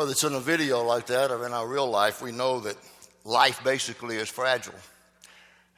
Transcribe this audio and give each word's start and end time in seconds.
Whether 0.00 0.12
it's 0.12 0.24
in 0.24 0.32
a 0.32 0.40
video 0.40 0.82
like 0.82 1.04
that 1.08 1.30
or 1.30 1.44
in 1.44 1.52
our 1.52 1.68
real 1.68 1.86
life, 1.86 2.22
we 2.22 2.32
know 2.32 2.58
that 2.60 2.78
life 3.22 3.62
basically 3.62 4.16
is 4.16 4.30
fragile. 4.30 4.72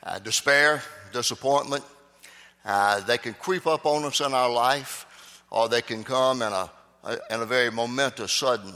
Uh, 0.00 0.20
despair, 0.20 0.80
disappointment, 1.12 1.82
uh, 2.64 3.00
they 3.00 3.18
can 3.18 3.34
creep 3.34 3.66
up 3.66 3.84
on 3.84 4.04
us 4.04 4.20
in 4.20 4.32
our 4.32 4.48
life, 4.48 5.42
or 5.50 5.68
they 5.68 5.82
can 5.82 6.04
come 6.04 6.40
in 6.40 6.52
a, 6.52 6.70
in 7.30 7.40
a 7.40 7.44
very 7.44 7.68
momentous, 7.68 8.30
sudden 8.30 8.74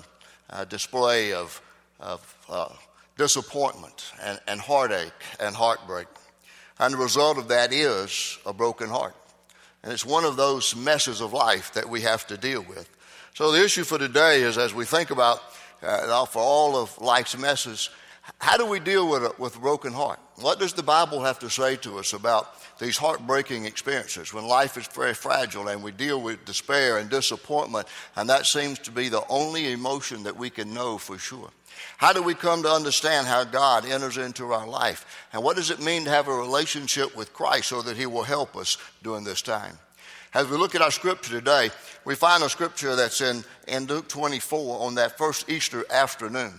uh, 0.51 0.65
display 0.65 1.33
of, 1.33 1.63
of 2.01 2.37
uh, 2.49 2.73
disappointment 3.17 4.11
and, 4.25 4.41
and 4.49 4.61
heartache 4.61 5.13
and 5.39 5.55
heartbreak. 5.55 6.09
And 6.81 6.93
the 6.93 6.99
result 6.99 7.39
of 7.39 7.47
that 7.47 7.73
is 7.73 8.37
a 8.45 8.53
broken 8.53 8.89
heart. 8.89 9.15
And 9.85 9.93
it's 9.93 10.05
one 10.05 10.25
of 10.25 10.37
those 10.37 10.75
messes 10.75 11.21
of 11.21 11.33
life 11.33 11.73
that 11.75 11.89
we 11.89 12.01
have 12.01 12.27
to 12.27 12.37
deal 12.37 12.63
with. 12.63 12.91
So 13.37 13.53
the 13.53 13.63
issue 13.63 13.85
for 13.85 13.99
today 13.99 14.41
is 14.41 14.57
as 14.57 14.73
we 14.73 14.87
think 14.87 15.11
about, 15.11 15.43
uh, 15.83 16.25
for 16.25 16.39
all 16.39 16.75
of 16.75 16.99
life's 17.03 17.37
messes, 17.37 17.91
how 18.39 18.57
do 18.57 18.65
we 18.65 18.81
deal 18.81 19.11
with 19.11 19.25
a, 19.25 19.35
with 19.37 19.57
a 19.57 19.59
broken 19.59 19.93
heart? 19.93 20.19
What 20.37 20.59
does 20.59 20.73
the 20.73 20.83
Bible 20.83 21.23
have 21.23 21.39
to 21.41 21.51
say 21.51 21.77
to 21.77 21.99
us 21.99 22.15
about 22.15 22.49
these 22.79 22.97
heartbreaking 22.97 23.67
experiences 23.67 24.33
when 24.33 24.47
life 24.47 24.79
is 24.79 24.87
very 24.87 25.13
fragile 25.13 25.69
and 25.69 25.83
we 25.83 25.93
deal 25.93 26.19
with 26.19 26.47
despair 26.47 26.97
and 26.97 27.11
disappointment, 27.11 27.89
and 28.17 28.31
that 28.31 28.47
seems 28.47 28.79
to 28.79 28.91
be 28.91 29.11
the 29.11 29.27
only 29.29 29.71
emotion 29.71 30.23
that 30.23 30.39
we 30.39 30.49
can 30.49 30.73
know 30.73 30.97
for 30.97 31.19
sure? 31.19 31.51
How 31.99 32.15
do 32.15 32.23
we 32.23 32.33
come 32.33 32.63
to 32.63 32.71
understand 32.71 33.27
how 33.27 33.45
God 33.45 33.85
enters 33.85 34.17
into 34.17 34.51
our 34.51 34.67
life? 34.67 35.27
And 35.35 35.45
what 35.45 35.57
does 35.57 35.71
it 35.71 35.83
mean 35.83 36.05
to 36.05 36.11
have 36.11 36.29
a 36.29 36.35
relationship 36.35 37.15
with 37.15 37.35
Christ 37.35 37.69
so 37.69 37.83
that 37.83 37.99
He 37.99 38.07
will 38.07 38.23
help 38.23 38.57
us 38.57 38.79
during 39.03 39.25
this 39.25 39.43
time? 39.43 39.79
As 40.37 40.47
we 40.49 40.59
look 40.59 40.75
at 40.75 40.83
our 40.83 40.91
scripture 40.91 41.31
today, 41.31 41.71
we 42.05 42.15
find 42.15 42.43
a 42.43 42.51
scripture 42.51 42.95
that's 42.95 43.23
in, 43.23 43.43
in 43.69 43.87
Luke 43.87 44.07
24 44.07 44.85
on 44.85 44.97
that 44.97 45.17
first 45.17 45.49
Easter 45.49 45.87
afternoon. 45.91 46.53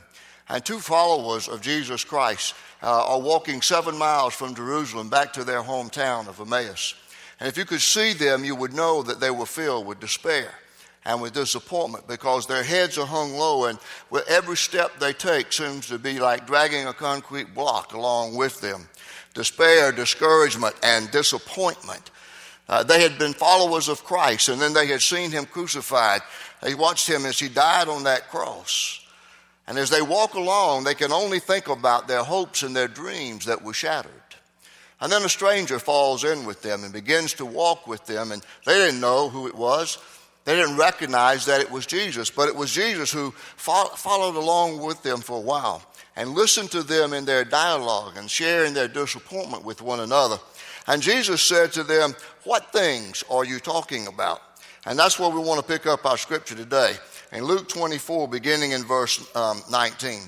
And 0.49 0.65
two 0.65 0.79
followers 0.79 1.47
of 1.47 1.61
Jesus 1.61 2.03
Christ 2.03 2.55
uh, 2.81 3.05
are 3.05 3.21
walking 3.21 3.61
seven 3.61 3.95
miles 3.95 4.33
from 4.33 4.55
Jerusalem 4.55 5.09
back 5.09 5.31
to 5.33 5.43
their 5.43 5.61
hometown 5.61 6.27
of 6.27 6.41
Emmaus. 6.41 6.95
And 7.39 7.47
if 7.47 7.55
you 7.55 7.65
could 7.65 7.81
see 7.81 8.13
them, 8.13 8.43
you 8.43 8.55
would 8.55 8.73
know 8.73 9.03
that 9.03 9.19
they 9.19 9.29
were 9.29 9.45
filled 9.45 9.85
with 9.85 9.99
despair 9.99 10.49
and 11.05 11.21
with 11.21 11.35
disappointment 11.35 12.07
because 12.07 12.47
their 12.47 12.63
heads 12.63 12.97
are 12.97 13.05
hung 13.05 13.35
low, 13.35 13.65
and 13.65 13.77
with 14.09 14.27
every 14.27 14.57
step 14.57 14.97
they 14.99 15.13
take 15.13 15.53
seems 15.53 15.85
to 15.89 15.99
be 15.99 16.19
like 16.19 16.47
dragging 16.47 16.87
a 16.87 16.93
concrete 16.93 17.53
block 17.53 17.93
along 17.93 18.35
with 18.35 18.59
them. 18.59 18.89
Despair, 19.35 19.91
discouragement, 19.91 20.73
and 20.81 21.11
disappointment. 21.11 22.09
Uh, 22.69 22.83
they 22.83 23.01
had 23.01 23.17
been 23.17 23.33
followers 23.33 23.87
of 23.87 24.03
Christ, 24.03 24.49
and 24.49 24.61
then 24.61 24.73
they 24.73 24.87
had 24.87 25.01
seen 25.01 25.31
him 25.31 25.45
crucified. 25.45 26.21
They 26.61 26.75
watched 26.75 27.07
him 27.07 27.25
as 27.25 27.39
he 27.39 27.47
died 27.47 27.87
on 27.87 28.03
that 28.03 28.29
cross. 28.29 29.05
And 29.67 29.77
as 29.77 29.89
they 29.89 30.01
walk 30.01 30.33
along, 30.33 30.83
they 30.83 30.95
can 30.95 31.11
only 31.11 31.39
think 31.39 31.67
about 31.67 32.07
their 32.07 32.23
hopes 32.23 32.63
and 32.63 32.75
their 32.75 32.87
dreams 32.87 33.45
that 33.45 33.63
were 33.63 33.73
shattered. 33.73 34.11
And 34.99 35.11
then 35.11 35.23
a 35.23 35.29
stranger 35.29 35.79
falls 35.79 36.23
in 36.23 36.45
with 36.45 36.61
them 36.61 36.83
and 36.83 36.91
begins 36.91 37.33
to 37.35 37.45
walk 37.45 37.87
with 37.87 38.05
them, 38.05 38.31
and 38.31 38.43
they 38.65 38.73
didn't 38.73 38.99
know 38.99 39.29
who 39.29 39.47
it 39.47 39.55
was. 39.55 39.97
They 40.43 40.55
didn't 40.55 40.77
recognize 40.77 41.45
that 41.45 41.61
it 41.61 41.69
was 41.69 41.85
Jesus, 41.85 42.31
but 42.31 42.47
it 42.47 42.55
was 42.55 42.73
Jesus 42.73 43.11
who 43.11 43.31
followed 43.57 44.35
along 44.35 44.81
with 44.81 45.03
them 45.03 45.19
for 45.19 45.37
a 45.37 45.41
while 45.41 45.83
and 46.15 46.31
listened 46.31 46.71
to 46.71 46.83
them 46.83 47.13
in 47.13 47.25
their 47.25 47.43
dialogue 47.43 48.13
and 48.17 48.31
sharing 48.31 48.73
their 48.73 48.87
disappointment 48.87 49.63
with 49.63 49.81
one 49.81 49.99
another. 49.99 50.39
And 50.87 51.01
Jesus 51.01 51.41
said 51.41 51.73
to 51.73 51.83
them, 51.83 52.15
What 52.43 52.71
things 52.71 53.23
are 53.29 53.43
you 53.43 53.59
talking 53.59 54.07
about? 54.07 54.41
And 54.85 54.97
that's 54.97 55.19
where 55.19 55.29
we 55.29 55.39
want 55.39 55.59
to 55.59 55.67
pick 55.67 55.85
up 55.85 56.05
our 56.05 56.17
scripture 56.17 56.55
today 56.55 56.93
in 57.33 57.43
Luke 57.43 57.67
24, 57.67 58.29
beginning 58.29 58.71
in 58.71 58.83
verse 58.85 59.19
um, 59.35 59.61
19. 59.69 60.21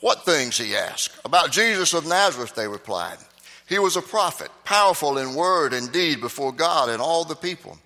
What 0.00 0.24
things, 0.24 0.56
he 0.58 0.76
asked. 0.76 1.18
About 1.24 1.50
Jesus 1.50 1.92
of 1.92 2.06
Nazareth, 2.06 2.54
they 2.54 2.68
replied. 2.68 3.18
He 3.66 3.78
was 3.78 3.96
a 3.96 4.02
prophet, 4.02 4.50
powerful 4.64 5.18
in 5.18 5.34
word 5.34 5.72
and 5.72 5.90
deed 5.90 6.20
before 6.20 6.52
God 6.52 6.88
and 6.88 7.00
all 7.00 7.24
the 7.24 7.34
people. 7.34 7.78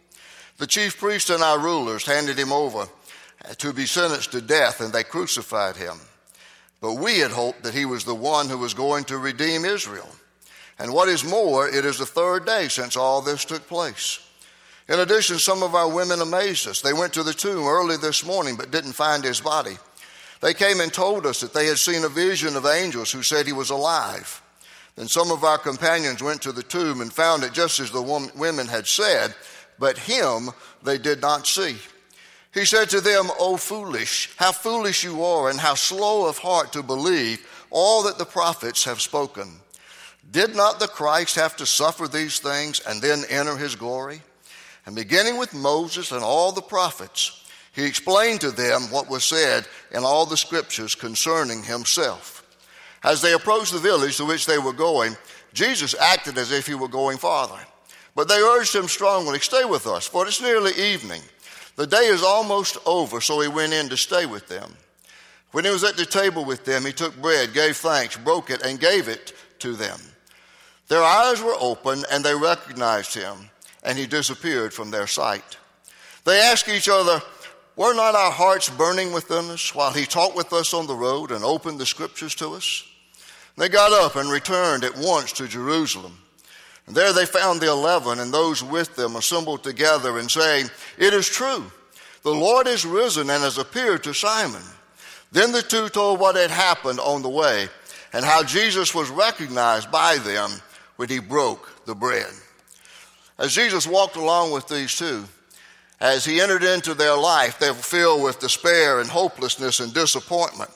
The 0.59 0.67
chief 0.67 0.99
priests 0.99 1.31
and 1.31 1.43
our 1.43 1.59
rulers 1.59 2.05
handed 2.05 2.37
him 2.37 2.53
over 2.53 2.89
to 3.59 3.73
be 3.73 3.87
sentenced 3.87 4.33
to 4.33 4.41
death, 4.41 4.81
and 4.81 4.93
they 4.93 5.05
crucified 5.05 5.77
him. 5.77 5.97
But 6.81 6.95
we 6.95 7.21
had 7.21 7.31
hoped 7.31 7.63
that 7.63 7.75
he 7.75 7.85
was 7.85 8.05
the 8.05 8.15
one 8.15 8.49
who 8.49 8.59
was 8.59 8.75
going 8.75 9.05
to 9.05 9.19
redeem 9.19 9.65
Israel. 9.65 10.09
And 10.79 10.93
what 10.93 11.09
is 11.09 11.25
more, 11.25 11.69
it 11.69 11.85
is 11.85 11.99
the 11.99 12.07
third 12.07 12.47
day 12.47 12.69
since 12.69 12.97
all 12.97 13.21
this 13.21 13.45
took 13.45 13.67
place. 13.67 14.21
In 14.89 15.01
addition, 15.01 15.39
some 15.39 15.63
of 15.63 15.75
our 15.75 15.93
women 15.93 16.21
amazed 16.21 16.67
us. 16.67 16.81
They 16.81 16.93
went 16.93 17.13
to 17.15 17.23
the 17.23 17.35
tomb 17.35 17.67
early 17.67 17.97
this 17.97 18.25
morning 18.25 18.57
but 18.57 18.71
didn't 18.71 18.93
find 18.93 19.23
his 19.23 19.41
body. 19.41 19.77
They 20.41 20.55
came 20.55 20.81
and 20.81 20.93
told 20.93 21.27
us 21.27 21.41
that 21.41 21.53
they 21.53 21.67
had 21.67 21.79
seen 21.79 22.05
a 22.05 22.09
vision 22.09 22.57
of 22.57 22.65
angels 22.65 23.11
who 23.11 23.23
said 23.23 23.47
he 23.47 23.53
was 23.53 23.71
alive. 23.71 24.41
Then 24.95 25.09
some 25.09 25.31
of 25.31 25.45
our 25.45 25.59
companions 25.59 26.23
went 26.23 26.43
to 26.43 26.53
the 26.53 26.63
tomb 26.63 27.01
and 27.01 27.13
found 27.13 27.43
it 27.43 27.53
just 27.53 27.81
as 27.81 27.91
the 27.91 28.31
women 28.37 28.67
had 28.67 28.87
said, 28.87 29.35
but 29.79 29.99
him 29.99 30.51
they 30.83 30.99
did 30.99 31.21
not 31.21 31.47
see. 31.47 31.77
He 32.55 32.65
said 32.65 32.89
to 32.91 33.01
them, 33.01 33.31
O 33.39 33.57
foolish, 33.57 34.31
how 34.37 34.53
foolish 34.53 35.05
you 35.05 35.23
are, 35.23 35.51
and 35.51 35.61
how 35.61 35.75
slow 35.75 36.27
of 36.27 36.39
heart 36.39 36.73
to 36.73 36.83
believe 36.83 37.47
all 37.71 38.05
that 38.05 38.19
the 38.19 38.25
prophets 38.25 38.85
have 38.85 39.01
spoken. 39.01 39.61
Did 40.31 40.55
not 40.55 40.79
the 40.79 40.89
Christ 40.89 41.37
have 41.37 41.57
to 41.57 41.67
suffer 41.67 42.07
these 42.07 42.39
things 42.39 42.81
and 42.81 43.01
then 43.01 43.25
enter 43.31 43.57
his 43.57 43.75
glory? 43.75 44.21
And 44.85 44.95
beginning 44.95 45.39
with 45.39 45.55
Moses 45.55 46.13
and 46.13 46.23
all 46.23 46.53
the 46.53 46.63
prophets, 46.63 47.47
he 47.73 47.85
explained 47.85 48.41
to 48.43 48.51
them 48.51 48.83
what 48.91 49.09
was 49.09 49.25
said 49.25 49.67
in 49.91 50.05
all 50.05 50.27
the 50.27 50.37
scriptures 50.37 50.95
concerning 50.95 51.63
himself. 51.63 52.45
As 53.05 53.23
they 53.23 53.33
approached 53.33 53.73
the 53.73 53.79
village 53.79 54.17
to 54.17 54.25
which 54.25 54.47
they 54.47 54.59
were 54.59 54.73
going, 54.73 55.17
Jesus 55.55 55.95
acted 55.99 56.37
as 56.37 56.53
if 56.53 56.67
he 56.67 56.75
were 56.75 56.89
going 56.89 57.17
farther. 57.17 57.61
But 58.15 58.29
they 58.29 58.41
urged 58.41 58.75
him 58.75 58.89
strongly, 58.89 59.39
Stay 59.39 59.65
with 59.65 59.87
us, 59.87 60.07
for 60.07 60.27
it's 60.27 60.43
nearly 60.43 60.73
evening. 60.73 61.23
The 61.77 61.87
day 61.87 62.07
is 62.07 62.25
almost 62.25 62.77
over, 62.85 63.21
so 63.21 63.41
he 63.41 63.49
went 63.49 63.73
in 63.73 63.89
to 63.89 63.97
stay 63.97 64.27
with 64.27 64.49
them. 64.49 64.75
When 65.53 65.65
he 65.65 65.71
was 65.71 65.85
at 65.85 65.97
the 65.97 66.05
table 66.05 66.45
with 66.45 66.65
them, 66.65 66.85
he 66.85 66.93
took 66.93 67.17
bread, 67.23 67.55
gave 67.55 67.77
thanks, 67.77 68.17
broke 68.17 68.51
it, 68.51 68.63
and 68.63 68.81
gave 68.81 69.09
it 69.09 69.33
to 69.61 69.75
them. 69.75 69.99
Their 70.89 71.03
eyes 71.03 71.43
were 71.43 71.57
open, 71.59 72.05
and 72.11 72.25
they 72.25 72.35
recognized 72.35 73.15
him 73.15 73.51
and 73.83 73.99
he 73.99 74.07
disappeared 74.07 74.73
from 74.73 74.91
their 74.91 75.07
sight. 75.07 75.57
They 76.25 76.41
asked 76.41 76.69
each 76.69 76.89
other, 76.89 77.23
Were 77.77 77.95
not 77.95 78.15
our 78.15 78.31
hearts 78.31 78.69
burning 78.69 79.13
within 79.13 79.51
us 79.51 79.75
while 79.75 79.93
he 79.93 80.05
talked 80.05 80.37
with 80.37 80.53
us 80.53 80.75
on 80.75 80.87
the 80.87 80.95
road 80.95 81.31
and 81.31 81.45
opened 81.45 81.79
the 81.79 81.87
scriptures 81.87 82.35
to 82.37 82.55
us? 82.55 82.85
They 83.57 83.69
got 83.69 83.93
up 83.93 84.17
and 84.17 84.31
returned 84.31 84.85
at 84.85 84.97
once 84.97 85.33
to 85.33 85.49
Jerusalem. 85.49 86.19
And 86.87 86.97
there 86.97 87.13
they 87.13 87.27
found 87.27 87.61
the 87.61 87.71
eleven 87.71 88.21
and 88.21 88.33
those 88.33 88.63
with 88.63 88.95
them 88.97 89.17
assembled 89.17 89.63
together 89.63 90.19
and 90.19 90.31
saying, 90.31 90.71
It 90.97 91.15
is 91.15 91.29
true, 91.29 91.71
the 92.23 92.35
Lord 92.35 92.67
is 92.67 92.85
risen 92.85 93.31
and 93.31 93.43
has 93.43 93.59
appeared 93.59 94.05
to 94.05 94.15
Simon. 94.15 94.63
Then 95.31 95.53
the 95.53 95.63
two 95.63 95.89
told 95.89 96.21
what 96.21 96.37
had 96.37 96.51
happened 96.51 97.01
on 97.01 97.23
the 97.23 97.29
way 97.29 97.69
and 98.13 98.25
how 98.25 98.43
Jesus 98.43 98.95
was 98.95 99.11
recognized 99.11 99.91
by 99.91 100.17
them 100.17 100.51
when 100.99 101.09
he 101.09 101.21
broke 101.21 101.85
the 101.87 101.95
bread. 101.95 102.27
As 103.39 103.55
Jesus 103.55 103.87
walked 103.87 104.17
along 104.17 104.51
with 104.51 104.67
these 104.67 104.97
two, 104.97 105.25
as 106.01 106.25
he 106.25 106.41
entered 106.41 106.65
into 106.65 106.93
their 106.93 107.17
life, 107.17 107.61
they 107.61 107.71
were 107.71 107.77
filled 107.77 108.25
with 108.25 108.41
despair 108.41 109.01
and 109.01 109.09
hopelessness 109.09 109.79
and 109.79 109.95
disappointment. 109.95 110.71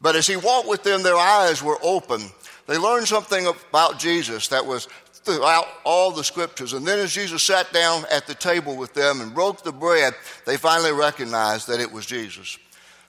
But 0.00 0.14
as 0.14 0.28
he 0.28 0.36
walked 0.36 0.68
with 0.68 0.84
them, 0.84 1.02
their 1.02 1.16
eyes 1.16 1.64
were 1.64 1.78
open. 1.82 2.22
They 2.68 2.78
learned 2.78 3.08
something 3.08 3.46
about 3.46 3.98
Jesus 3.98 4.48
that 4.48 4.64
was 4.64 4.86
throughout 5.12 5.66
all 5.82 6.12
the 6.12 6.22
scriptures. 6.22 6.72
And 6.72 6.86
then 6.86 7.00
as 7.00 7.12
Jesus 7.12 7.42
sat 7.42 7.72
down 7.72 8.04
at 8.12 8.28
the 8.28 8.34
table 8.34 8.76
with 8.76 8.94
them 8.94 9.20
and 9.20 9.34
broke 9.34 9.64
the 9.64 9.72
bread, 9.72 10.14
they 10.46 10.56
finally 10.56 10.92
recognized 10.92 11.66
that 11.66 11.80
it 11.80 11.90
was 11.90 12.06
Jesus. 12.06 12.56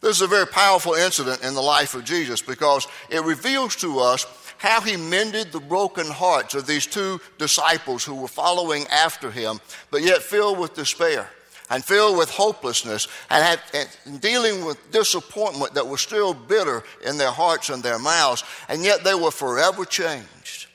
This 0.02 0.18
is 0.18 0.22
a 0.22 0.28
very 0.28 0.48
powerful 0.48 0.94
incident 0.94 1.44
in 1.44 1.54
the 1.54 1.62
life 1.62 1.94
of 1.94 2.04
Jesus 2.04 2.42
because 2.42 2.88
it 3.10 3.24
reveals 3.24 3.76
to 3.78 4.00
us 4.00 4.26
how 4.66 4.82
he 4.82 4.98
mended 4.98 5.52
the 5.52 5.60
broken 5.60 6.08
hearts 6.08 6.56
of 6.56 6.66
these 6.66 6.88
two 6.88 7.22
disciples 7.38 8.04
who 8.04 8.16
were 8.16 8.28
following 8.28 8.88
after 8.88 9.30
him, 9.30 9.60
but 9.92 10.02
yet 10.02 10.24
filled 10.24 10.58
with 10.58 10.74
despair 10.74 11.30
and 11.70 11.86
filled 11.86 12.18
with 12.18 12.32
hopelessness 12.32 13.08
and, 13.30 13.44
had, 13.44 13.60
and 14.08 14.20
dealing 14.20 14.66
with 14.66 14.92
disappointment 14.92 15.76
that 15.76 15.88
was 15.88 16.02
still 16.02 16.34
bitter 16.34 16.84
in 17.06 17.18
their 17.20 17.30
hearts 17.30 17.70
and 17.70 17.84
their 17.84 18.00
mouths, 18.00 18.44
and 18.68 18.84
yet 18.84 19.04
they 19.04 19.14
were 19.14 19.30
forever 19.30 19.86
changed. 19.86 20.66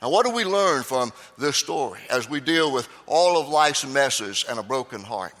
Now, 0.00 0.08
what 0.08 0.24
do 0.24 0.32
we 0.32 0.44
learn 0.44 0.82
from 0.82 1.12
this 1.36 1.58
story 1.58 2.00
as 2.08 2.30
we 2.30 2.40
deal 2.40 2.72
with 2.72 2.88
all 3.06 3.38
of 3.38 3.48
life's 3.48 3.86
messes 3.86 4.46
and 4.48 4.58
a 4.58 4.62
broken 4.62 5.02
heart? 5.02 5.34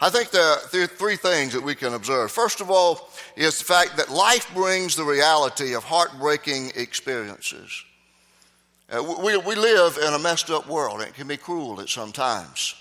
I 0.00 0.10
think 0.10 0.30
there 0.30 0.42
are 0.42 0.86
three 0.86 1.16
things 1.16 1.52
that 1.54 1.62
we 1.62 1.74
can 1.74 1.94
observe. 1.94 2.30
First 2.30 2.60
of 2.60 2.70
all, 2.70 3.10
is 3.36 3.58
the 3.58 3.64
fact 3.64 3.96
that 3.96 4.10
life 4.10 4.52
brings 4.54 4.94
the 4.94 5.04
reality 5.04 5.74
of 5.74 5.82
heartbreaking 5.82 6.72
experiences. 6.76 7.84
Uh, 8.90 9.02
we, 9.22 9.36
we 9.36 9.54
live 9.54 9.98
in 9.98 10.14
a 10.14 10.18
messed 10.18 10.50
up 10.50 10.68
world, 10.68 11.00
and 11.00 11.08
it 11.08 11.14
can 11.14 11.26
be 11.26 11.36
cruel 11.36 11.80
at 11.80 11.88
some 11.88 12.12
times. 12.12 12.74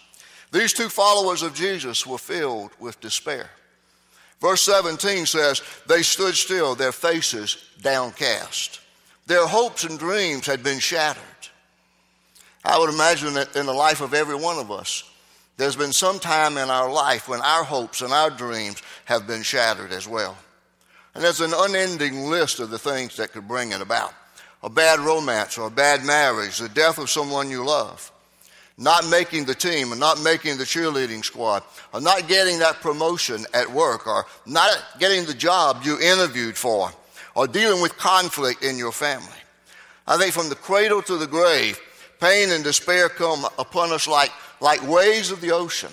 These 0.52 0.74
two 0.74 0.90
followers 0.90 1.42
of 1.42 1.56
Jesus 1.56 2.06
were 2.06 2.19
filled 2.19 2.72
with 2.80 3.02
despair. 3.02 3.50
Verse 4.40 4.62
17 4.62 5.25
says, 5.25 5.62
They 5.88 6.04
stood 6.04 6.36
still, 6.36 6.75
their 6.75 6.92
faces 6.92 7.58
downcast. 7.81 8.80
Their 9.25 9.48
hopes 9.48 9.84
and 9.84 10.00
dreams 10.00 10.46
had 10.46 10.64
been 10.64 10.80
shattered. 10.80 11.24
I 12.64 12.78
would 12.78 12.94
imagine 12.94 13.34
that 13.34 13.56
in 13.56 13.66
the 13.66 13.74
life 13.74 14.02
of 14.02 14.14
every 14.14 14.36
one 14.36 14.60
of 14.60 14.72
us, 14.72 15.04
there's 15.57 15.75
been 15.75 15.94
some 15.94 16.19
time 16.19 16.57
in 16.57 16.69
our 16.69 16.92
life 16.92 17.27
when 17.27 17.42
our 17.42 17.63
hopes 17.63 18.01
and 18.01 18.13
our 18.13 18.30
dreams 18.30 18.81
have 19.06 19.27
been 19.27 19.44
shattered 19.44 19.92
as 19.92 20.07
well. 20.07 20.38
And 21.15 21.24
there's 21.24 21.42
an 21.42 21.54
unending 21.56 22.30
list 22.30 22.59
of 22.59 22.69
the 22.69 22.77
things 22.77 23.18
that 23.18 23.31
could 23.31 23.48
bring 23.48 23.71
it 23.71 23.81
about 23.81 24.13
a 24.63 24.69
bad 24.69 25.00
romance 25.00 25.57
or 25.57 25.68
a 25.68 25.71
bad 25.71 26.04
marriage, 26.04 26.57
the 26.57 26.69
death 26.69 26.98
of 26.98 27.09
someone 27.09 27.50
you 27.50 27.63
love, 27.63 28.12
not 28.77 29.07
making 29.07 29.45
the 29.45 29.54
team 29.54 29.92
and 29.92 30.00
not 30.00 30.21
making 30.21 30.57
the 30.57 30.63
cheerleading 30.63 31.24
squad, 31.24 31.63
or 31.94 32.01
not 32.01 32.27
getting 32.27 32.59
that 32.59 32.75
promotion 32.81 33.45
at 33.54 33.71
work, 33.71 34.07
or 34.07 34.25
not 34.45 34.83
getting 35.00 35.25
the 35.25 35.33
job 35.33 35.81
you 35.83 36.00
interviewed 36.00 36.57
for, 36.57 36.92
or 37.36 37.48
dealing 37.48 37.81
with 37.81 37.98
conflict 37.98 38.63
in 38.63 38.77
your 38.77 38.92
family. 38.92 39.27
I 40.07 40.18
think 40.18 40.33
from 40.33 40.50
the 40.50 40.56
cradle 40.56 41.01
to 41.04 41.18
the 41.18 41.27
grave, 41.27 41.80
pain 42.19 42.50
and 42.51 42.63
despair 42.63 43.09
come 43.09 43.45
upon 43.59 43.92
us 43.92 44.07
like, 44.07 44.31
like 44.59 44.88
waves 44.88 45.31
of 45.31 45.42
the 45.42 45.51
ocean. 45.51 45.92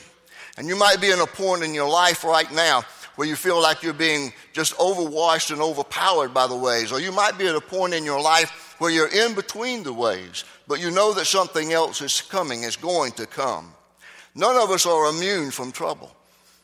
And 0.56 0.68
you 0.68 0.76
might 0.76 1.00
be 1.00 1.10
in 1.10 1.20
a 1.20 1.26
point 1.26 1.64
in 1.64 1.74
your 1.74 1.88
life 1.88 2.24
right 2.24 2.50
now 2.52 2.84
where 3.16 3.28
you 3.28 3.36
feel 3.36 3.60
like 3.60 3.82
you're 3.82 3.92
being 3.92 4.32
just 4.52 4.76
overwashed 4.76 5.50
and 5.50 5.60
overpowered 5.60 6.34
by 6.34 6.46
the 6.46 6.56
waves. 6.56 6.92
Or 6.92 7.00
you 7.00 7.12
might 7.12 7.38
be 7.38 7.46
at 7.46 7.54
a 7.54 7.60
point 7.60 7.94
in 7.94 8.04
your 8.04 8.20
life 8.20 8.74
where 8.78 8.90
you're 8.90 9.08
in 9.08 9.34
between 9.34 9.82
the 9.82 9.92
waves, 9.92 10.44
but 10.66 10.80
you 10.80 10.90
know 10.90 11.12
that 11.14 11.26
something 11.26 11.72
else 11.72 12.00
is 12.00 12.20
coming, 12.20 12.64
is 12.64 12.76
going 12.76 13.12
to 13.12 13.26
come. 13.26 13.72
None 14.34 14.56
of 14.56 14.70
us 14.70 14.84
are 14.84 15.10
immune 15.10 15.50
from 15.50 15.70
trouble. 15.70 16.14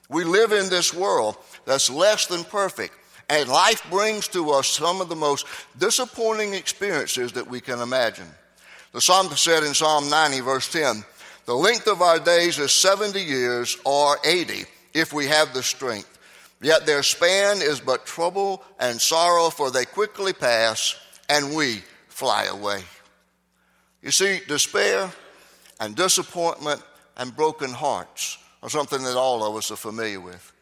We 0.09 0.25
live 0.25 0.51
in 0.51 0.69
this 0.69 0.93
world 0.93 1.37
that's 1.65 1.89
less 1.89 2.27
than 2.27 2.43
perfect, 2.43 2.95
and 3.29 3.49
life 3.49 3.89
brings 3.91 4.27
to 4.29 4.51
us 4.51 4.67
some 4.67 5.01
of 5.01 5.09
the 5.09 5.15
most 5.15 5.47
disappointing 5.79 6.55
experiences 6.55 7.33
that 7.33 7.49
we 7.49 7.61
can 7.61 7.79
imagine. 7.79 8.27
The 8.93 9.01
psalmist 9.01 9.43
said 9.43 9.63
in 9.63 9.73
Psalm 9.73 10.11
90, 10.11 10.41
verse 10.41 10.71
10, 10.73 11.05
The 11.51 11.57
length 11.57 11.89
of 11.89 12.01
our 12.01 12.21
days 12.21 12.61
is 12.61 12.71
70 12.71 13.21
years 13.21 13.77
or 13.85 14.19
80 14.25 14.67
if 14.95 15.13
we 15.13 15.27
have 15.27 15.53
the 15.53 15.65
strength. 15.65 16.17
Yet 16.63 16.87
their 16.87 17.03
span 17.03 17.57
is 17.61 17.81
but 17.81 18.07
trouble 18.07 18.63
and 18.79 19.01
sorrow, 19.01 19.51
for 19.51 19.69
they 19.69 19.85
quickly 19.85 20.33
pass, 20.33 20.95
and 21.29 21.57
we 21.57 21.83
fly 22.07 22.45
away. 22.45 22.85
You 24.01 24.13
see, 24.13 24.43
despair 24.47 25.11
and 25.81 25.97
disappointment 25.97 26.85
and 27.17 27.35
broken 27.35 27.71
hearts 27.71 28.39
are 28.63 28.71
something 28.71 29.03
that 29.03 29.17
all 29.17 29.43
of 29.43 29.57
us 29.57 29.73
are 29.73 29.77
familiar 29.77 30.21
with. 30.21 30.53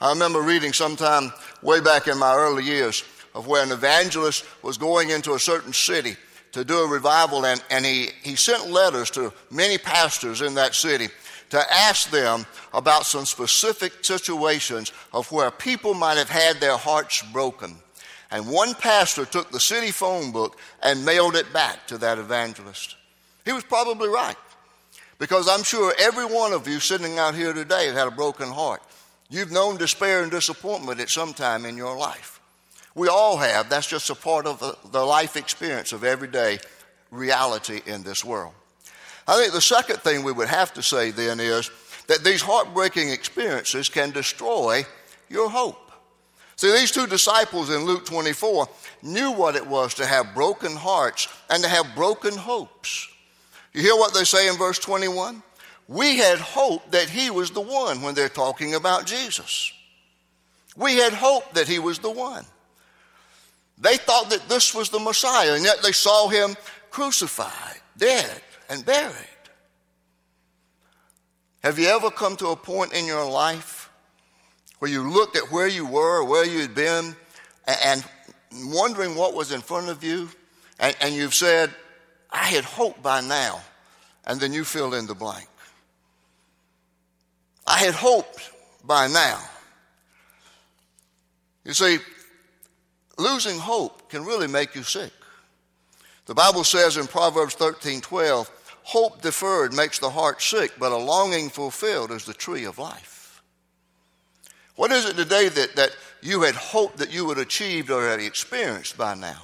I 0.00 0.08
remember 0.08 0.40
reading 0.40 0.72
sometime 0.72 1.32
way 1.62 1.80
back 1.80 2.08
in 2.08 2.18
my 2.18 2.34
early 2.34 2.64
years 2.64 3.04
of 3.32 3.46
where 3.46 3.62
an 3.62 3.70
evangelist 3.70 4.44
was 4.60 4.76
going 4.76 5.10
into 5.10 5.34
a 5.34 5.38
certain 5.38 5.72
city 5.72 6.16
to 6.52 6.64
do 6.64 6.78
a 6.78 6.88
revival, 6.88 7.46
and, 7.46 7.62
and 7.70 7.84
he, 7.84 8.10
he 8.22 8.36
sent 8.36 8.70
letters 8.70 9.10
to 9.10 9.32
many 9.50 9.78
pastors 9.78 10.40
in 10.42 10.54
that 10.54 10.74
city 10.74 11.08
to 11.50 11.72
ask 11.72 12.10
them 12.10 12.46
about 12.72 13.04
some 13.04 13.26
specific 13.26 14.04
situations 14.04 14.92
of 15.12 15.30
where 15.32 15.50
people 15.50 15.92
might 15.92 16.16
have 16.16 16.30
had 16.30 16.60
their 16.60 16.76
hearts 16.76 17.22
broken. 17.32 17.76
And 18.30 18.48
one 18.48 18.74
pastor 18.74 19.26
took 19.26 19.50
the 19.50 19.60
city 19.60 19.90
phone 19.90 20.32
book 20.32 20.58
and 20.82 21.04
mailed 21.04 21.36
it 21.36 21.52
back 21.52 21.86
to 21.88 21.98
that 21.98 22.18
evangelist. 22.18 22.96
He 23.44 23.52
was 23.52 23.64
probably 23.64 24.08
right. 24.08 24.36
Because 25.18 25.48
I'm 25.48 25.62
sure 25.62 25.94
every 26.00 26.24
one 26.24 26.52
of 26.52 26.66
you 26.66 26.80
sitting 26.80 27.18
out 27.18 27.34
here 27.34 27.52
today 27.52 27.92
had 27.92 28.08
a 28.08 28.10
broken 28.10 28.48
heart. 28.48 28.82
You've 29.28 29.52
known 29.52 29.76
despair 29.76 30.22
and 30.22 30.30
disappointment 30.30 31.00
at 31.00 31.10
some 31.10 31.32
time 31.32 31.64
in 31.64 31.76
your 31.76 31.96
life. 31.96 32.40
We 32.94 33.08
all 33.08 33.36
have. 33.38 33.70
That's 33.70 33.86
just 33.86 34.10
a 34.10 34.14
part 34.14 34.46
of 34.46 34.58
the 34.92 35.04
life 35.04 35.36
experience 35.36 35.92
of 35.92 36.04
everyday 36.04 36.58
reality 37.10 37.80
in 37.86 38.02
this 38.02 38.24
world. 38.24 38.52
I 39.26 39.36
think 39.40 39.52
the 39.52 39.60
second 39.60 39.98
thing 39.98 40.24
we 40.24 40.32
would 40.32 40.48
have 40.48 40.74
to 40.74 40.82
say 40.82 41.10
then 41.10 41.40
is 41.40 41.70
that 42.08 42.24
these 42.24 42.42
heartbreaking 42.42 43.10
experiences 43.10 43.88
can 43.88 44.10
destroy 44.10 44.84
your 45.28 45.48
hope. 45.48 45.78
See, 46.56 46.70
these 46.72 46.90
two 46.90 47.06
disciples 47.06 47.70
in 47.70 47.84
Luke 47.84 48.04
24 48.04 48.68
knew 49.02 49.32
what 49.32 49.56
it 49.56 49.66
was 49.66 49.94
to 49.94 50.06
have 50.06 50.34
broken 50.34 50.76
hearts 50.76 51.28
and 51.48 51.62
to 51.62 51.68
have 51.68 51.94
broken 51.94 52.36
hopes. 52.36 53.08
You 53.72 53.80
hear 53.80 53.96
what 53.96 54.12
they 54.12 54.24
say 54.24 54.48
in 54.48 54.56
verse 54.56 54.78
21? 54.78 55.42
We 55.88 56.18
had 56.18 56.38
hoped 56.38 56.92
that 56.92 57.08
he 57.08 57.30
was 57.30 57.50
the 57.50 57.60
one 57.60 58.02
when 58.02 58.14
they're 58.14 58.28
talking 58.28 58.74
about 58.74 59.06
Jesus. 59.06 59.72
We 60.76 60.96
had 60.96 61.12
hoped 61.12 61.54
that 61.54 61.68
he 61.68 61.78
was 61.78 61.98
the 61.98 62.10
one. 62.10 62.44
They 63.82 63.96
thought 63.96 64.30
that 64.30 64.48
this 64.48 64.74
was 64.74 64.90
the 64.90 65.00
Messiah, 65.00 65.54
and 65.54 65.64
yet 65.64 65.82
they 65.82 65.90
saw 65.90 66.28
him 66.28 66.54
crucified, 66.90 67.80
dead 67.98 68.40
and 68.70 68.86
buried. 68.86 69.16
Have 71.64 71.80
you 71.80 71.88
ever 71.88 72.10
come 72.10 72.36
to 72.36 72.48
a 72.48 72.56
point 72.56 72.92
in 72.92 73.06
your 73.06 73.28
life 73.28 73.90
where 74.78 74.90
you 74.90 75.10
looked 75.10 75.36
at 75.36 75.50
where 75.50 75.66
you 75.66 75.84
were, 75.84 76.24
where 76.24 76.46
you 76.46 76.60
had 76.60 76.76
been, 76.76 77.16
and 77.84 78.04
wondering 78.66 79.16
what 79.16 79.34
was 79.34 79.50
in 79.50 79.60
front 79.60 79.88
of 79.88 80.04
you, 80.04 80.28
and, 80.78 80.96
and 81.00 81.14
you've 81.14 81.34
said, 81.34 81.74
I 82.30 82.46
had 82.46 82.64
hoped 82.64 83.02
by 83.02 83.20
now, 83.20 83.62
and 84.26 84.40
then 84.40 84.52
you 84.52 84.62
fill 84.62 84.94
in 84.94 85.06
the 85.06 85.14
blank. 85.14 85.48
I 87.66 87.78
had 87.78 87.94
hoped 87.94 88.48
by 88.84 89.08
now. 89.08 89.40
You 91.64 91.72
see, 91.72 91.98
losing 93.18 93.58
hope 93.58 94.08
can 94.08 94.24
really 94.24 94.46
make 94.46 94.74
you 94.74 94.82
sick. 94.82 95.12
The 96.26 96.34
Bible 96.34 96.64
says 96.64 96.96
in 96.96 97.06
Proverbs 97.06 97.54
13 97.54 98.00
12, 98.00 98.50
hope 98.84 99.22
deferred 99.22 99.72
makes 99.72 99.98
the 99.98 100.10
heart 100.10 100.40
sick, 100.40 100.72
but 100.78 100.92
a 100.92 100.96
longing 100.96 101.50
fulfilled 101.50 102.10
is 102.10 102.24
the 102.24 102.34
tree 102.34 102.64
of 102.64 102.78
life. 102.78 103.42
What 104.76 104.92
is 104.92 105.04
it 105.04 105.16
today 105.16 105.48
that, 105.48 105.76
that 105.76 105.96
you 106.22 106.42
had 106.42 106.54
hoped 106.54 106.98
that 106.98 107.12
you 107.12 107.26
would 107.26 107.38
achieve 107.38 107.90
or 107.90 108.08
had 108.08 108.20
experienced 108.20 108.96
by 108.96 109.14
now? 109.14 109.42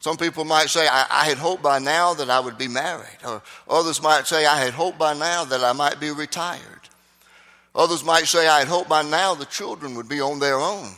Some 0.00 0.16
people 0.16 0.44
might 0.44 0.68
say, 0.68 0.86
I, 0.86 1.06
I, 1.10 1.24
had 1.24 1.38
hoped 1.38 1.62
by 1.62 1.80
now 1.80 2.14
that 2.14 2.30
I 2.30 2.38
would 2.38 2.56
be 2.56 2.68
married. 2.68 3.18
Or 3.26 3.42
others 3.68 4.00
might 4.00 4.28
say, 4.28 4.46
I 4.46 4.60
had 4.60 4.74
hoped 4.74 4.98
by 4.98 5.12
now 5.12 5.44
that 5.44 5.64
I 5.64 5.72
might 5.72 5.98
be 5.98 6.12
retired. 6.12 6.62
Others 7.74 8.04
might 8.04 8.26
say, 8.26 8.46
I 8.46 8.60
had 8.60 8.68
hoped 8.68 8.88
by 8.88 9.02
now 9.02 9.34
the 9.34 9.44
children 9.46 9.96
would 9.96 10.08
be 10.08 10.20
on 10.20 10.38
their 10.38 10.56
own. 10.56 10.90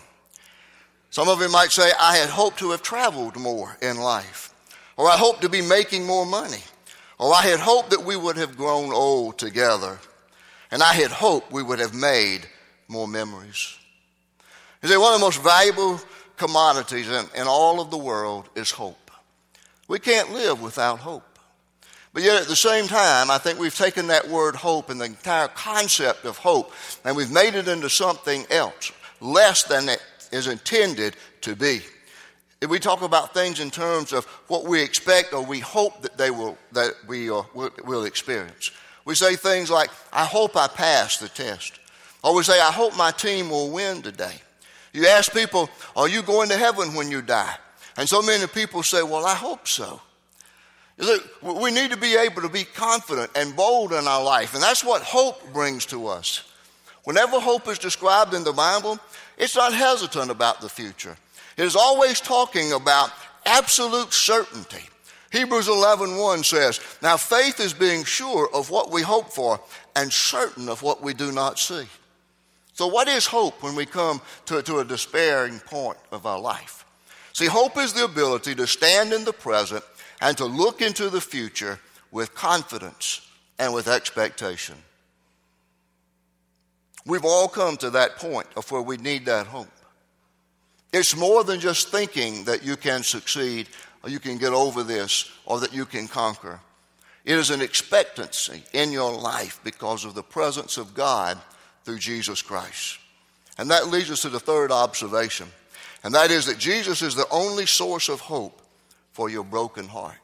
Some 1.10 1.28
of 1.28 1.40
you 1.40 1.50
might 1.50 1.72
say, 1.72 1.90
I 1.98 2.16
had 2.16 2.30
hoped 2.30 2.60
to 2.60 2.70
have 2.70 2.82
traveled 2.82 3.36
more 3.36 3.76
in 3.82 3.98
life. 3.98 4.54
Or 4.96 5.08
I 5.08 5.16
hoped 5.16 5.42
to 5.42 5.48
be 5.48 5.60
making 5.60 6.06
more 6.06 6.24
money. 6.24 6.62
Or 7.18 7.34
I 7.34 7.42
had 7.42 7.58
hoped 7.58 7.90
that 7.90 8.04
we 8.04 8.16
would 8.16 8.36
have 8.36 8.56
grown 8.56 8.92
old 8.92 9.36
together. 9.36 9.98
And 10.70 10.82
I 10.82 10.92
had 10.92 11.10
hoped 11.10 11.50
we 11.50 11.64
would 11.64 11.80
have 11.80 11.94
made 11.94 12.46
more 12.86 13.08
memories. 13.08 13.76
You 14.82 14.88
see, 14.88 14.96
one 14.96 15.12
of 15.12 15.20
the 15.20 15.26
most 15.26 15.42
valuable 15.42 16.00
commodities 16.36 17.08
in, 17.08 17.26
in 17.34 17.46
all 17.46 17.80
of 17.80 17.90
the 17.90 17.98
world 17.98 18.48
is 18.54 18.70
hope. 18.70 19.10
We 19.88 19.98
can't 19.98 20.32
live 20.32 20.62
without 20.62 21.00
hope. 21.00 21.24
But 22.12 22.22
yet, 22.22 22.40
at 22.40 22.48
the 22.48 22.56
same 22.56 22.86
time, 22.86 23.30
I 23.30 23.38
think 23.38 23.58
we've 23.58 23.74
taken 23.74 24.08
that 24.08 24.28
word 24.28 24.56
hope 24.56 24.90
and 24.90 25.00
the 25.00 25.06
entire 25.06 25.48
concept 25.48 26.24
of 26.24 26.38
hope 26.38 26.72
and 27.04 27.16
we've 27.16 27.30
made 27.30 27.54
it 27.54 27.68
into 27.68 27.88
something 27.88 28.46
else, 28.50 28.92
less 29.20 29.64
than 29.64 29.88
it 29.88 30.00
is 30.30 30.46
intended 30.46 31.16
to 31.42 31.56
be. 31.56 31.82
If 32.60 32.68
we 32.68 32.78
talk 32.78 33.02
about 33.02 33.32
things 33.32 33.58
in 33.58 33.70
terms 33.70 34.12
of 34.12 34.26
what 34.48 34.64
we 34.64 34.82
expect 34.82 35.32
or 35.32 35.42
we 35.42 35.60
hope 35.60 36.02
that 36.02 36.18
they 36.18 36.30
will 36.30 36.58
that 36.72 36.92
we 37.06 37.30
will, 37.30 37.46
will 37.54 38.04
experience, 38.04 38.70
we 39.04 39.14
say 39.14 39.34
things 39.36 39.70
like, 39.70 39.90
"I 40.12 40.24
hope 40.24 40.56
I 40.56 40.68
pass 40.68 41.16
the 41.16 41.28
test," 41.28 41.72
or 42.22 42.34
we 42.34 42.42
say, 42.42 42.60
"I 42.60 42.70
hope 42.70 42.94
my 42.96 43.12
team 43.12 43.48
will 43.48 43.70
win 43.70 44.02
today." 44.02 44.42
You 44.92 45.06
ask 45.06 45.32
people, 45.32 45.70
"Are 45.96 46.08
you 46.08 46.22
going 46.22 46.48
to 46.50 46.56
heaven 46.58 46.94
when 46.94 47.10
you 47.10 47.22
die?" 47.22 47.56
And 47.96 48.08
so 48.08 48.20
many 48.20 48.46
people 48.46 48.82
say, 48.82 49.02
"Well, 49.02 49.24
I 49.24 49.34
hope 49.34 49.66
so." 49.66 50.02
We 51.40 51.70
need 51.70 51.92
to 51.92 51.96
be 51.96 52.14
able 52.14 52.42
to 52.42 52.50
be 52.50 52.64
confident 52.64 53.30
and 53.34 53.56
bold 53.56 53.94
in 53.94 54.06
our 54.06 54.22
life, 54.22 54.52
and 54.52 54.62
that's 54.62 54.84
what 54.84 55.00
hope 55.00 55.50
brings 55.50 55.86
to 55.86 56.08
us. 56.08 56.42
Whenever 57.04 57.40
hope 57.40 57.66
is 57.68 57.78
described 57.78 58.34
in 58.34 58.44
the 58.44 58.52
Bible, 58.52 59.00
it's 59.40 59.56
not 59.56 59.72
hesitant 59.72 60.30
about 60.30 60.60
the 60.60 60.68
future. 60.68 61.16
It 61.56 61.64
is 61.64 61.74
always 61.74 62.20
talking 62.20 62.72
about 62.72 63.10
absolute 63.46 64.12
certainty. 64.12 64.84
Hebrews 65.32 65.68
11:1 65.68 66.18
1 66.18 66.44
says, 66.44 66.78
"Now 67.00 67.16
faith 67.16 67.58
is 67.58 67.72
being 67.72 68.04
sure 68.04 68.48
of 68.52 68.70
what 68.70 68.90
we 68.90 69.02
hope 69.02 69.32
for 69.32 69.60
and 69.96 70.12
certain 70.12 70.68
of 70.68 70.82
what 70.82 71.00
we 71.00 71.14
do 71.14 71.32
not 71.32 71.58
see." 71.58 71.88
So 72.74 72.86
what 72.86 73.08
is 73.08 73.26
hope 73.26 73.62
when 73.62 73.74
we 73.74 73.86
come 73.86 74.20
to, 74.46 74.62
to 74.62 74.78
a 74.78 74.84
despairing 74.84 75.60
point 75.60 75.98
of 76.10 76.26
our 76.26 76.38
life? 76.38 76.84
See, 77.32 77.46
hope 77.46 77.76
is 77.78 77.92
the 77.92 78.04
ability 78.04 78.54
to 78.56 78.66
stand 78.66 79.12
in 79.12 79.24
the 79.24 79.32
present 79.32 79.84
and 80.20 80.36
to 80.38 80.44
look 80.44 80.82
into 80.82 81.08
the 81.10 81.20
future 81.20 81.80
with 82.10 82.34
confidence 82.34 83.20
and 83.58 83.72
with 83.72 83.88
expectation. 83.88 84.82
We've 87.06 87.24
all 87.24 87.48
come 87.48 87.76
to 87.78 87.90
that 87.90 88.16
point 88.16 88.46
of 88.56 88.70
where 88.70 88.82
we 88.82 88.96
need 88.96 89.26
that 89.26 89.46
hope. 89.46 89.68
It's 90.92 91.16
more 91.16 91.44
than 91.44 91.60
just 91.60 91.88
thinking 91.88 92.44
that 92.44 92.64
you 92.64 92.76
can 92.76 93.02
succeed 93.02 93.68
or 94.02 94.10
you 94.10 94.18
can 94.18 94.38
get 94.38 94.52
over 94.52 94.82
this 94.82 95.30
or 95.46 95.60
that 95.60 95.72
you 95.72 95.84
can 95.84 96.08
conquer. 96.08 96.60
It 97.24 97.36
is 97.36 97.50
an 97.50 97.60
expectancy 97.60 98.62
in 98.72 98.92
your 98.92 99.12
life 99.12 99.60
because 99.62 100.04
of 100.04 100.14
the 100.14 100.22
presence 100.22 100.78
of 100.78 100.94
God 100.94 101.38
through 101.84 101.98
Jesus 101.98 102.42
Christ. 102.42 102.98
And 103.58 103.70
that 103.70 103.88
leads 103.88 104.10
us 104.10 104.22
to 104.22 104.30
the 104.30 104.40
third 104.40 104.72
observation, 104.72 105.46
and 106.02 106.14
that 106.14 106.30
is 106.30 106.46
that 106.46 106.58
Jesus 106.58 107.02
is 107.02 107.14
the 107.14 107.28
only 107.30 107.66
source 107.66 108.08
of 108.08 108.20
hope 108.20 108.62
for 109.12 109.28
your 109.28 109.44
broken 109.44 109.86
heart. 109.86 110.16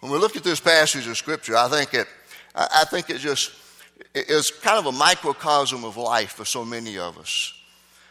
When 0.00 0.10
we 0.10 0.18
look 0.18 0.36
at 0.36 0.42
this 0.42 0.58
passage 0.58 1.06
of 1.06 1.16
Scripture, 1.16 1.56
I 1.56 1.68
think 1.68 1.94
it, 1.94 2.08
I 2.54 2.84
think 2.84 3.10
it 3.10 3.18
just 3.18 3.52
is 4.14 4.50
kind 4.50 4.78
of 4.78 4.86
a 4.86 4.96
microcosm 4.96 5.84
of 5.84 5.96
life 5.96 6.32
for 6.32 6.44
so 6.44 6.64
many 6.64 6.98
of 6.98 7.18
us. 7.18 7.52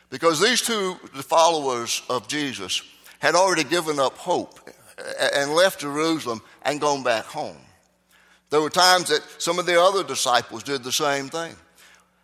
Because 0.09 0.39
these 0.39 0.61
two 0.61 0.95
the 1.15 1.23
followers 1.23 2.01
of 2.09 2.27
Jesus 2.27 2.81
had 3.19 3.35
already 3.35 3.63
given 3.63 3.99
up 3.99 4.17
hope 4.17 4.59
and 5.33 5.51
left 5.51 5.81
Jerusalem 5.81 6.41
and 6.63 6.79
gone 6.79 7.03
back 7.03 7.25
home. 7.25 7.57
There 8.49 8.61
were 8.61 8.69
times 8.69 9.09
that 9.09 9.21
some 9.39 9.59
of 9.59 9.65
the 9.65 9.81
other 9.81 10.03
disciples 10.03 10.63
did 10.63 10.83
the 10.83 10.91
same 10.91 11.29
thing. 11.29 11.55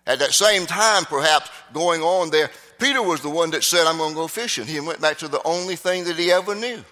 At 0.08 0.20
that 0.20 0.34
same 0.34 0.66
time, 0.66 1.06
perhaps 1.06 1.50
going 1.74 2.02
on 2.02 2.30
there, 2.30 2.50
Peter 2.80 3.02
was 3.02 3.22
the 3.22 3.30
one 3.30 3.52
that 3.52 3.64
said, 3.64 3.86
I'm 3.86 3.98
going 3.98 4.12
to 4.12 4.16
go 4.16 4.28
fishing. 4.28 4.66
He 4.66 4.80
went 4.80 5.02
back 5.02 5.18
to 5.20 5.28
the 5.28 5.42
only 5.44 5.76
thing 5.76 6.04
that 6.06 6.16
he 6.18 6.32
ever 6.32 6.56
knew. 6.56 6.84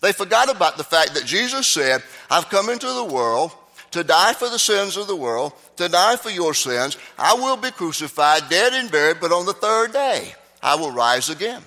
They 0.00 0.12
forgot 0.12 0.54
about 0.54 0.76
the 0.76 0.84
fact 0.84 1.14
that 1.14 1.24
Jesus 1.24 1.66
said, 1.66 2.02
I've 2.30 2.48
come 2.48 2.68
into 2.68 2.86
the 2.86 3.04
world 3.04 3.52
to 3.90 4.04
die 4.04 4.32
for 4.34 4.48
the 4.48 4.58
sins 4.58 4.96
of 4.96 5.06
the 5.06 5.16
world, 5.16 5.52
to 5.76 5.88
die 5.88 6.16
for 6.16 6.30
your 6.30 6.54
sins. 6.54 6.96
I 7.18 7.34
will 7.34 7.56
be 7.56 7.70
crucified, 7.70 8.48
dead 8.48 8.72
and 8.74 8.90
buried, 8.90 9.18
but 9.20 9.32
on 9.32 9.46
the 9.46 9.52
third 9.52 9.92
day 9.92 10.34
I 10.62 10.74
will 10.76 10.90
rise 10.90 11.30
again. 11.30 11.62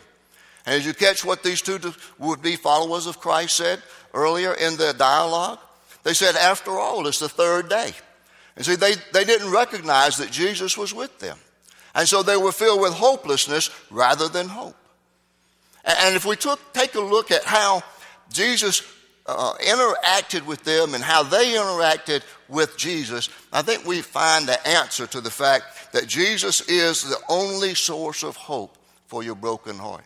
And 0.66 0.76
as 0.76 0.86
you 0.86 0.94
catch 0.94 1.26
what 1.26 1.44
these 1.44 1.62
two 1.62 1.80
would 2.20 2.42
be 2.42 2.56
followers 2.56 3.08
of 3.08 3.20
Christ 3.20 3.58
said 3.58 3.82
earlier 4.14 4.54
in 4.54 4.78
the 4.78 4.94
dialogue, 4.94 5.60
they 6.04 6.14
said, 6.14 6.36
after 6.36 6.72
all, 6.72 7.08
it's 7.08 7.20
the 7.20 7.30
third 7.30 7.70
day. 7.70 7.92
And 8.56 8.66
see, 8.66 8.76
they, 8.76 8.94
they 9.14 9.24
didn't 9.24 9.52
recognize 9.52 10.18
that 10.18 10.32
Jesus 10.32 10.78
was 10.78 10.94
with 10.94 11.20
them. 11.20 11.38
And 11.94 12.08
so 12.08 12.24
they 12.24 12.38
were 12.38 12.52
filled 12.52 12.82
with 12.82 12.94
hopelessness 12.94 13.70
rather 13.90 14.28
than 14.28 14.48
hope. 14.48 14.76
And 15.84 16.16
if 16.16 16.26
we 16.26 16.36
took, 16.36 16.60
take 16.74 16.96
a 16.96 17.02
look 17.02 17.32
at 17.32 17.44
how 17.44 17.84
Jesus 18.32 18.82
uh, 19.32 19.54
interacted 19.58 20.46
with 20.46 20.64
them 20.64 20.94
and 20.94 21.04
how 21.04 21.24
they 21.24 21.54
interacted 21.54 22.24
with 22.48 22.78
Jesus, 22.78 23.30
I 23.52 23.62
think 23.62 23.86
we 23.86 24.02
find 24.02 24.48
the 24.48 24.68
answer 24.68 25.08
to 25.08 25.22
the 25.22 25.32
fact 25.32 25.92
that 25.94 26.08
Jesus 26.08 26.62
is 26.62 27.04
the 27.04 27.20
only 27.30 27.76
source 27.76 28.24
of 28.24 28.36
hope 28.36 28.78
for 29.08 29.24
your 29.24 29.36
broken 29.36 29.78
heart. 29.78 30.06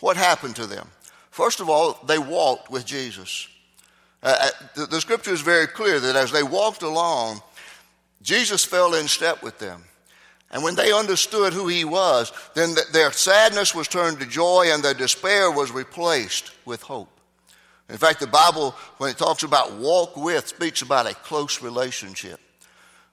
What 0.00 0.16
happened 0.16 0.56
to 0.56 0.66
them? 0.66 0.88
First 1.30 1.60
of 1.60 1.68
all, 1.68 1.98
they 2.06 2.18
walked 2.18 2.70
with 2.70 2.84
Jesus. 2.84 3.48
Uh, 4.22 4.36
uh, 4.40 4.50
the, 4.74 4.86
the 4.86 5.00
scripture 5.00 5.32
is 5.32 5.40
very 5.40 5.66
clear 5.66 6.00
that 6.00 6.16
as 6.16 6.32
they 6.32 6.42
walked 6.42 6.82
along, 6.82 7.40
Jesus 8.22 8.64
fell 8.64 8.94
in 8.94 9.08
step 9.08 9.42
with 9.42 9.58
them. 9.58 9.84
And 10.50 10.64
when 10.64 10.74
they 10.74 10.92
understood 10.92 11.52
who 11.52 11.68
he 11.68 11.84
was, 11.84 12.32
then 12.54 12.74
their 12.92 13.12
sadness 13.12 13.74
was 13.74 13.86
turned 13.86 14.18
to 14.20 14.26
joy 14.26 14.66
and 14.72 14.82
their 14.82 14.94
despair 14.94 15.50
was 15.50 15.70
replaced 15.70 16.50
with 16.64 16.82
hope. 16.82 17.19
In 17.90 17.98
fact, 17.98 18.20
the 18.20 18.26
Bible, 18.26 18.74
when 18.98 19.10
it 19.10 19.18
talks 19.18 19.42
about 19.42 19.72
walk 19.72 20.16
with, 20.16 20.46
speaks 20.46 20.82
about 20.82 21.10
a 21.10 21.14
close 21.14 21.60
relationship. 21.60 22.38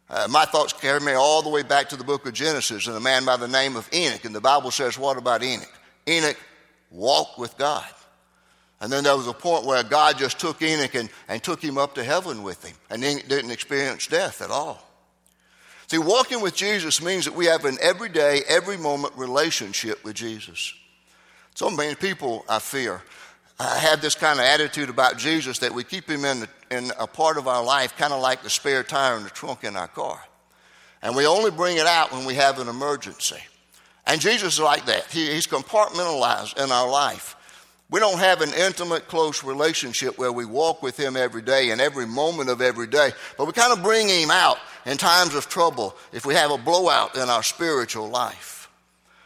Uh, 0.10 0.28
my 0.30 0.46
thoughts 0.46 0.72
carry 0.72 1.00
me 1.00 1.14
all 1.14 1.42
the 1.42 1.50
way 1.50 1.64
back 1.64 1.90
to 1.90 1.96
the 1.96 2.04
book 2.04 2.26
of 2.28 2.34
Genesis 2.34 2.88
and 2.88 2.96
a 2.96 3.00
man 3.00 3.26
by 3.26 3.36
the 3.38 3.48
name 3.48 3.76
of 3.76 3.90
Enoch. 3.94 4.24
And 4.24 4.34
the 4.34 4.42
Bible 4.42 4.72
says, 4.72 4.98
what 4.98 5.18
about 5.18 5.44
Enoch? 5.44 5.72
Enoch 6.08 6.38
walked 6.92 7.38
with 7.38 7.58
God. 7.58 7.86
And 8.80 8.92
then 8.92 9.04
there 9.04 9.18
was 9.18 9.28
a 9.28 9.34
point 9.34 9.66
where 9.66 9.84
God 9.84 10.20
just 10.20 10.40
took 10.40 10.62
Enoch 10.62 10.94
and, 10.94 11.10
and 11.28 11.42
took 11.42 11.62
him 11.62 11.78
up 11.78 11.96
to 11.96 12.04
heaven 12.04 12.44
with 12.44 12.64
him. 12.64 12.76
And 12.90 13.04
Enoch 13.04 13.28
didn't 13.28 13.52
experience 13.52 14.08
death 14.08 14.42
at 14.42 14.52
all. 14.52 14.84
See, 15.88 15.98
walking 15.98 16.42
with 16.42 16.56
Jesus 16.56 17.02
means 17.02 17.26
that 17.26 17.34
we 17.34 17.46
have 17.48 17.66
an 17.66 17.78
everyday, 17.82 18.42
every 18.48 18.78
moment 18.78 19.16
relationship 19.18 20.04
with 20.04 20.16
Jesus. 20.16 20.74
So 21.56 21.72
many 21.72 21.96
people, 21.96 22.46
I 22.48 22.60
fear, 22.60 23.02
have 23.60 24.02
this 24.02 24.16
kind 24.16 24.40
of 24.40 24.46
attitude 24.46 24.90
about 24.90 25.18
Jesus 25.18 25.60
that 25.60 25.74
we 25.74 25.84
keep 25.84 26.10
him 26.10 26.26
in, 26.26 26.42
the, 26.42 26.50
in 26.70 26.92
a 27.00 27.08
part 27.08 27.38
of 27.38 27.48
our 27.48 27.64
life, 27.64 27.98
kind 27.98 28.14
of 28.14 28.22
like 28.22 28.44
the 28.44 28.50
spare 28.50 28.84
tire 28.84 29.18
in 29.18 29.24
the 29.24 29.30
trunk 29.30 29.64
in 29.64 29.76
our 29.76 29.88
car. 29.88 30.20
And 31.02 31.16
we 31.16 31.26
only 31.26 31.52
bring 31.52 31.78
it 31.78 31.86
out 31.88 32.12
when 32.12 32.26
we 32.26 32.36
have 32.36 32.60
an 32.60 32.68
emergency. 32.68 33.42
And 34.06 34.22
Jesus 34.22 34.54
is 34.54 34.60
like 34.60 34.86
that. 34.86 35.06
He, 35.12 35.32
he's 35.34 35.48
compartmentalized 35.48 36.64
in 36.64 36.72
our 36.72 36.90
life. 36.90 37.36
We 37.90 38.00
don't 38.00 38.20
have 38.20 38.42
an 38.42 38.54
intimate, 38.54 39.08
close 39.08 39.44
relationship 39.44 40.18
where 40.18 40.32
we 40.32 40.46
walk 40.46 40.84
with 40.84 40.98
Him 40.98 41.16
every 41.16 41.42
day 41.42 41.70
and 41.70 41.80
every 41.80 42.06
moment 42.06 42.50
of 42.50 42.62
every 42.62 42.88
day, 42.88 43.12
but 43.38 43.46
we 43.48 43.54
kind 43.54 43.72
of 43.72 43.82
bring 43.82 44.10
Him 44.10 44.30
out 44.30 44.58
in 44.86 44.98
times 44.98 45.36
of 45.36 45.48
trouble 45.48 45.96
if 46.12 46.26
we 46.26 46.34
have 46.34 46.52
a 46.52 46.58
blowout 46.58 47.16
in 47.16 47.30
our 47.30 47.44
spiritual 47.44 48.10
life. 48.10 48.70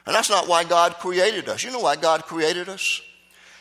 And 0.05 0.15
that's 0.15 0.29
not 0.29 0.47
why 0.47 0.63
God 0.63 0.95
created 0.95 1.50
us. 1.50 1.63
You 1.63 1.71
know 1.71 1.79
why 1.79 1.95
God 1.95 2.23
created 2.23 2.69
us? 2.69 3.01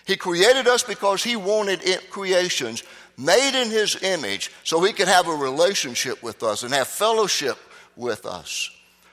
He 0.07 0.16
created 0.16 0.66
us 0.66 0.83
because 0.83 1.23
He 1.23 1.37
wanted 1.37 1.83
creations 2.11 2.83
made 3.16 3.61
in 3.61 3.71
His 3.71 4.02
image 4.02 4.50
so 4.64 4.83
He 4.83 4.92
could 4.92 5.09
have 5.09 5.28
a 5.28 5.35
relationship 5.35 6.23
with 6.23 6.42
us 6.42 6.62
and 6.62 6.73
have 6.73 6.88
fellowship 6.88 7.59
with 7.97 8.26
us. 8.26 8.71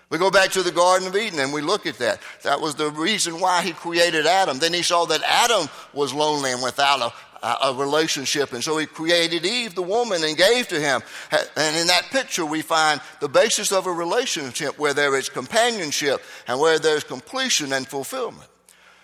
We 0.10 0.18
go 0.18 0.32
back 0.32 0.52
to 0.52 0.64
the 0.64 0.72
Garden 0.72 1.08
of 1.10 1.16
Eden 1.16 1.40
and 1.40 1.52
we 1.52 1.62
look 1.62 1.86
at 1.86 1.98
that. 1.98 2.22
That 2.44 2.62
was 2.62 2.76
the 2.76 2.92
reason 2.92 3.42
why 3.42 3.62
he 3.62 3.74
created 3.74 4.26
Adam. 4.26 4.58
Then 4.58 4.74
he 4.74 4.82
saw 4.82 5.06
that 5.06 5.22
Adam 5.24 5.68
was 5.94 6.14
lonely 6.14 6.54
and 6.54 6.64
without 6.64 7.14
a, 7.44 7.48
a 7.68 7.74
relationship. 7.74 8.54
And 8.54 8.64
so 8.64 8.78
he 8.78 8.86
created 8.86 9.46
Eve, 9.46 9.76
the 9.76 9.82
woman, 9.82 10.24
and 10.24 10.38
gave 10.38 10.70
to 10.70 10.80
him. 10.80 11.02
And 11.32 11.76
in 11.76 11.88
that 11.88 12.06
picture, 12.10 12.46
we 12.46 12.62
find 12.62 13.02
the 13.20 13.28
basis 13.28 13.74
of 13.74 13.86
a 13.86 13.92
relationship 13.92 14.80
where 14.80 14.94
there 14.94 15.18
is 15.18 15.28
companionship 15.28 16.22
and 16.48 16.58
where 16.58 16.80
there's 16.80 17.04
completion 17.04 17.74
and 17.74 17.86
fulfillment. 17.86 18.50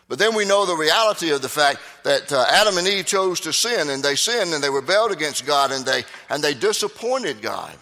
But 0.10 0.20
then 0.20 0.36
we 0.36 0.46
know 0.46 0.66
the 0.66 0.76
reality 0.76 1.32
of 1.32 1.42
the 1.42 1.50
fact 1.50 1.80
that 2.04 2.32
uh, 2.32 2.46
Adam 2.50 2.78
and 2.78 2.88
Eve 2.88 3.06
chose 3.06 3.40
to 3.42 3.54
sin, 3.54 3.90
and 3.90 4.04
they 4.04 4.16
sinned 4.16 4.54
and 4.54 4.64
they 4.64 4.70
rebelled 4.70 5.12
against 5.12 5.46
God, 5.46 5.72
and 5.72 5.86
they, 5.86 6.04
and 6.30 6.44
they 6.44 6.54
disappointed 6.54 7.42
God. 7.42 7.76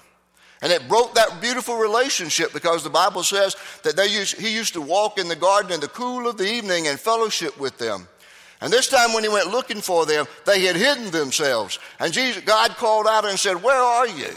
And 0.62 0.72
it 0.72 0.88
broke 0.88 1.16
that 1.16 1.42
beautiful 1.42 1.78
relationship 1.78 2.54
because 2.54 2.84
the 2.84 2.90
Bible 2.90 3.24
says 3.24 3.56
that 3.84 3.96
they 3.96 4.06
used, 4.06 4.40
he 4.40 4.54
used 4.54 4.74
to 4.74 4.82
walk 4.82 5.18
in 5.18 5.28
the 5.28 5.36
garden 5.36 5.72
in 5.72 5.80
the 5.80 5.88
cool 5.88 6.28
of 6.28 6.38
the 6.38 6.48
evening 6.48 6.88
and 6.88 7.00
fellowship 7.00 7.60
with 7.60 7.80
them. 7.80 8.08
And 8.62 8.72
this 8.72 8.88
time 8.88 9.14
when 9.14 9.24
he 9.24 9.30
went 9.30 9.50
looking 9.50 9.82
for 9.82 10.06
them, 10.06 10.28
they 10.46 10.62
had 10.62 10.76
hidden 10.76 11.10
themselves. 11.10 11.80
And 12.00 12.14
Jesus, 12.14 12.44
God 12.44 12.70
called 12.78 13.08
out 13.08 13.26
and 13.26 13.40
said, 13.40 13.64
Where 13.64 13.82
are 13.82 14.08
you? 14.08 14.30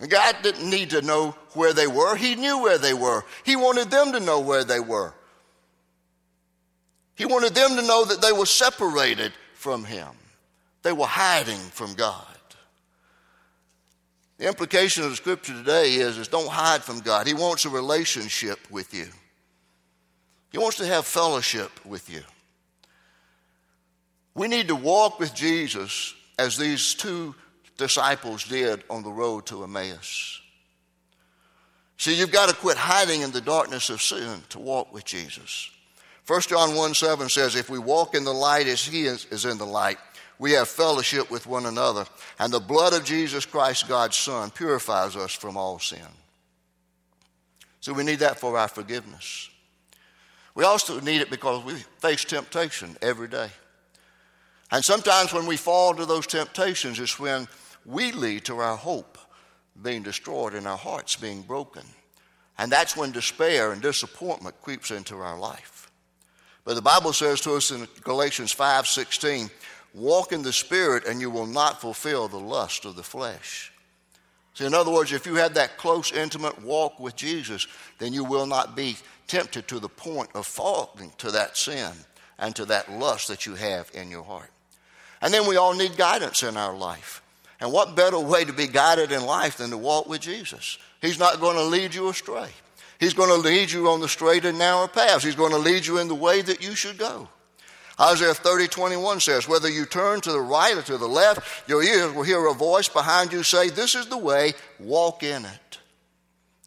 And 0.00 0.10
God 0.10 0.36
didn't 0.42 0.68
need 0.68 0.90
to 0.90 1.02
know 1.02 1.34
where 1.52 1.74
they 1.74 1.86
were. 1.86 2.16
He 2.16 2.36
knew 2.36 2.62
where 2.62 2.78
they 2.78 2.94
were. 2.94 3.22
He 3.44 3.56
wanted 3.56 3.90
them 3.90 4.12
to 4.12 4.20
know 4.20 4.40
where 4.40 4.64
they 4.64 4.80
were. 4.80 5.12
He 7.20 7.26
wanted 7.26 7.54
them 7.54 7.76
to 7.76 7.82
know 7.82 8.06
that 8.06 8.22
they 8.22 8.32
were 8.32 8.46
separated 8.46 9.34
from 9.52 9.84
Him. 9.84 10.08
They 10.82 10.92
were 10.92 11.04
hiding 11.04 11.58
from 11.58 11.92
God. 11.92 12.24
The 14.38 14.48
implication 14.48 15.04
of 15.04 15.10
the 15.10 15.16
scripture 15.16 15.52
today 15.52 15.96
is, 15.96 16.16
is 16.16 16.28
don't 16.28 16.48
hide 16.48 16.82
from 16.82 17.00
God. 17.00 17.26
He 17.26 17.34
wants 17.34 17.66
a 17.66 17.68
relationship 17.68 18.58
with 18.70 18.94
you. 18.94 19.04
He 20.50 20.56
wants 20.56 20.78
to 20.78 20.86
have 20.86 21.04
fellowship 21.04 21.70
with 21.84 22.08
you. 22.08 22.22
We 24.34 24.48
need 24.48 24.68
to 24.68 24.74
walk 24.74 25.20
with 25.20 25.34
Jesus 25.34 26.14
as 26.38 26.56
these 26.56 26.94
two 26.94 27.34
disciples 27.76 28.44
did 28.44 28.82
on 28.88 29.02
the 29.02 29.12
road 29.12 29.44
to 29.48 29.62
Emmaus. 29.62 30.40
See, 31.98 32.18
you've 32.18 32.32
got 32.32 32.48
to 32.48 32.54
quit 32.54 32.78
hiding 32.78 33.20
in 33.20 33.30
the 33.30 33.42
darkness 33.42 33.90
of 33.90 34.00
sin 34.00 34.40
to 34.48 34.58
walk 34.58 34.90
with 34.90 35.04
Jesus. 35.04 35.70
1 36.30 36.42
John 36.42 36.76
1 36.76 36.94
7 36.94 37.28
says, 37.28 37.56
If 37.56 37.68
we 37.68 37.80
walk 37.80 38.14
in 38.14 38.22
the 38.22 38.32
light 38.32 38.68
as 38.68 38.86
he 38.86 39.02
is, 39.02 39.24
is 39.32 39.44
in 39.44 39.58
the 39.58 39.66
light, 39.66 39.98
we 40.38 40.52
have 40.52 40.68
fellowship 40.68 41.28
with 41.28 41.44
one 41.44 41.66
another, 41.66 42.06
and 42.38 42.52
the 42.52 42.60
blood 42.60 42.92
of 42.92 43.04
Jesus 43.04 43.44
Christ, 43.44 43.88
God's 43.88 44.16
Son, 44.16 44.52
purifies 44.52 45.16
us 45.16 45.32
from 45.32 45.56
all 45.56 45.80
sin. 45.80 46.06
So 47.80 47.92
we 47.92 48.04
need 48.04 48.20
that 48.20 48.38
for 48.38 48.56
our 48.56 48.68
forgiveness. 48.68 49.50
We 50.54 50.62
also 50.62 51.00
need 51.00 51.20
it 51.20 51.30
because 51.30 51.64
we 51.64 51.74
face 51.98 52.24
temptation 52.24 52.96
every 53.02 53.26
day. 53.26 53.48
And 54.70 54.84
sometimes 54.84 55.32
when 55.32 55.46
we 55.46 55.56
fall 55.56 55.96
to 55.96 56.06
those 56.06 56.28
temptations, 56.28 57.00
it's 57.00 57.18
when 57.18 57.48
we 57.84 58.12
lead 58.12 58.44
to 58.44 58.58
our 58.58 58.76
hope 58.76 59.18
being 59.82 60.04
destroyed 60.04 60.54
and 60.54 60.68
our 60.68 60.78
hearts 60.78 61.16
being 61.16 61.42
broken. 61.42 61.82
And 62.56 62.70
that's 62.70 62.96
when 62.96 63.10
despair 63.10 63.72
and 63.72 63.82
disappointment 63.82 64.62
creeps 64.62 64.92
into 64.92 65.16
our 65.16 65.36
life. 65.36 65.89
But 66.64 66.74
the 66.74 66.82
Bible 66.82 67.12
says 67.12 67.40
to 67.42 67.54
us 67.54 67.70
in 67.70 67.88
Galatians 68.02 68.52
5 68.52 68.86
16, 68.86 69.50
Walk 69.94 70.32
in 70.32 70.42
the 70.42 70.52
Spirit, 70.52 71.04
and 71.06 71.20
you 71.20 71.30
will 71.30 71.46
not 71.46 71.80
fulfill 71.80 72.28
the 72.28 72.38
lust 72.38 72.84
of 72.84 72.96
the 72.96 73.02
flesh. 73.02 73.72
See, 74.54 74.66
in 74.66 74.74
other 74.74 74.92
words, 74.92 75.12
if 75.12 75.26
you 75.26 75.36
have 75.36 75.54
that 75.54 75.78
close, 75.78 76.12
intimate 76.12 76.62
walk 76.62 77.00
with 77.00 77.16
Jesus, 77.16 77.66
then 77.98 78.12
you 78.12 78.24
will 78.24 78.46
not 78.46 78.76
be 78.76 78.96
tempted 79.26 79.66
to 79.68 79.78
the 79.78 79.88
point 79.88 80.30
of 80.34 80.46
falling 80.46 81.12
to 81.18 81.30
that 81.30 81.56
sin 81.56 81.92
and 82.38 82.54
to 82.56 82.64
that 82.66 82.90
lust 82.90 83.28
that 83.28 83.46
you 83.46 83.54
have 83.54 83.90
in 83.94 84.10
your 84.10 84.24
heart. 84.24 84.50
And 85.22 85.32
then 85.32 85.46
we 85.46 85.56
all 85.56 85.74
need 85.74 85.96
guidance 85.96 86.42
in 86.42 86.56
our 86.56 86.76
life. 86.76 87.22
And 87.60 87.72
what 87.72 87.94
better 87.94 88.18
way 88.18 88.44
to 88.44 88.52
be 88.52 88.66
guided 88.66 89.12
in 89.12 89.24
life 89.24 89.58
than 89.58 89.70
to 89.70 89.76
walk 89.76 90.08
with 90.08 90.22
Jesus? 90.22 90.78
He's 91.00 91.18
not 91.18 91.40
going 91.40 91.56
to 91.56 91.64
lead 91.64 91.94
you 91.94 92.08
astray. 92.08 92.48
He's 93.00 93.14
going 93.14 93.30
to 93.30 93.48
lead 93.48 93.72
you 93.72 93.88
on 93.88 94.00
the 94.00 94.08
straight 94.08 94.44
and 94.44 94.58
narrow 94.58 94.86
paths. 94.86 95.24
He's 95.24 95.34
going 95.34 95.52
to 95.52 95.58
lead 95.58 95.86
you 95.86 95.98
in 95.98 96.06
the 96.06 96.14
way 96.14 96.42
that 96.42 96.62
you 96.62 96.74
should 96.74 96.98
go. 96.98 97.28
Isaiah 97.98 98.34
30, 98.34 98.68
21 98.68 99.20
says, 99.20 99.48
Whether 99.48 99.70
you 99.70 99.86
turn 99.86 100.20
to 100.20 100.32
the 100.32 100.40
right 100.40 100.76
or 100.76 100.82
to 100.82 100.98
the 100.98 101.08
left, 101.08 101.66
your 101.68 101.82
ears 101.82 102.12
will 102.12 102.22
hear 102.22 102.46
a 102.46 102.54
voice 102.54 102.88
behind 102.88 103.32
you 103.32 103.42
say, 103.42 103.70
This 103.70 103.94
is 103.94 104.06
the 104.06 104.18
way, 104.18 104.52
walk 104.78 105.22
in 105.22 105.46
it. 105.46 105.78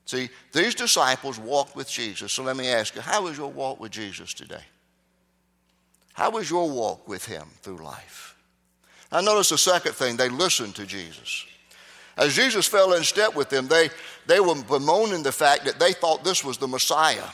See, 0.06 0.30
these 0.52 0.76
disciples 0.76 1.40
walked 1.40 1.76
with 1.76 1.90
Jesus. 1.90 2.34
So 2.34 2.44
let 2.44 2.58
me 2.58 2.68
ask 2.68 2.96
you, 2.96 3.02
how 3.02 3.28
is 3.28 3.38
your 3.38 3.52
walk 3.52 3.80
with 3.80 3.92
Jesus 3.92 4.34
today? 4.34 4.64
How 6.14 6.38
is 6.38 6.50
your 6.50 6.70
walk 6.70 7.08
with 7.08 7.26
Him 7.26 7.48
through 7.62 7.78
life? 7.78 8.36
Now, 9.12 9.22
notice 9.22 9.50
the 9.50 9.58
second 9.58 9.94
thing 9.94 10.18
they 10.18 10.30
listened 10.30 10.76
to 10.76 10.86
Jesus. 10.86 11.46
As 12.18 12.36
Jesus 12.36 12.68
fell 12.68 12.94
in 12.94 13.04
step 13.04 13.36
with 13.36 13.50
them, 13.50 13.68
they, 13.68 13.90
they 14.28 14.40
were 14.40 14.62
bemoaning 14.64 15.24
the 15.24 15.32
fact 15.32 15.66
that 15.66 15.80
they 15.80 15.94
thought 15.94 16.24
this 16.24 16.44
was 16.44 16.58
the 16.58 16.68
Messiah. 16.68 17.28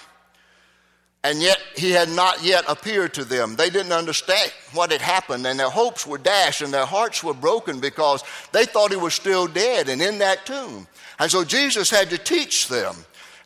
And 1.22 1.42
yet 1.42 1.60
he 1.76 1.92
had 1.92 2.08
not 2.10 2.44
yet 2.44 2.64
appeared 2.70 3.14
to 3.16 3.26
them. 3.26 3.58
They 3.58 3.70
didn't 3.70 3.92
understand 3.92 4.54
what 4.74 4.92
had 4.92 5.02
happened, 5.02 5.46
and 5.46 5.60
their 5.60 5.70
hopes 5.70 6.08
were 6.08 6.18
dashed, 6.18 6.62
and 6.62 6.74
their 6.74 6.86
hearts 6.86 7.24
were 7.24 7.34
broken 7.34 7.82
because 7.82 8.24
they 8.54 8.64
thought 8.64 8.92
he 8.92 8.98
was 8.98 9.14
still 9.14 9.46
dead 9.46 9.90
and 9.90 10.02
in 10.02 10.20
that 10.20 10.46
tomb. 10.46 10.88
And 11.20 11.30
so 11.30 11.44
Jesus 11.44 11.90
had 11.90 12.10
to 12.12 12.18
teach 12.18 12.70
them, 12.70 12.96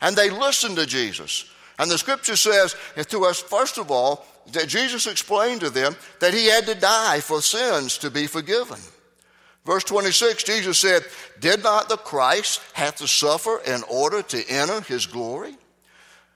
and 0.00 0.14
they 0.14 0.30
listened 0.30 0.76
to 0.76 0.86
Jesus. 0.86 1.50
And 1.80 1.90
the 1.90 1.98
scripture 1.98 2.36
says 2.36 2.76
to 3.08 3.24
us, 3.24 3.40
first 3.40 3.78
of 3.78 3.90
all, 3.90 4.24
that 4.52 4.68
Jesus 4.68 5.08
explained 5.08 5.62
to 5.62 5.70
them 5.70 5.96
that 6.20 6.32
he 6.34 6.46
had 6.46 6.66
to 6.66 6.74
die 6.76 7.18
for 7.18 7.42
sins 7.42 7.98
to 7.98 8.10
be 8.10 8.28
forgiven. 8.28 8.78
Verse 9.64 9.84
26, 9.84 10.44
Jesus 10.44 10.78
said, 10.78 11.04
Did 11.40 11.62
not 11.62 11.88
the 11.88 11.96
Christ 11.96 12.60
have 12.74 12.96
to 12.96 13.08
suffer 13.08 13.60
in 13.66 13.82
order 13.84 14.22
to 14.22 14.48
enter 14.48 14.82
his 14.82 15.06
glory? 15.06 15.56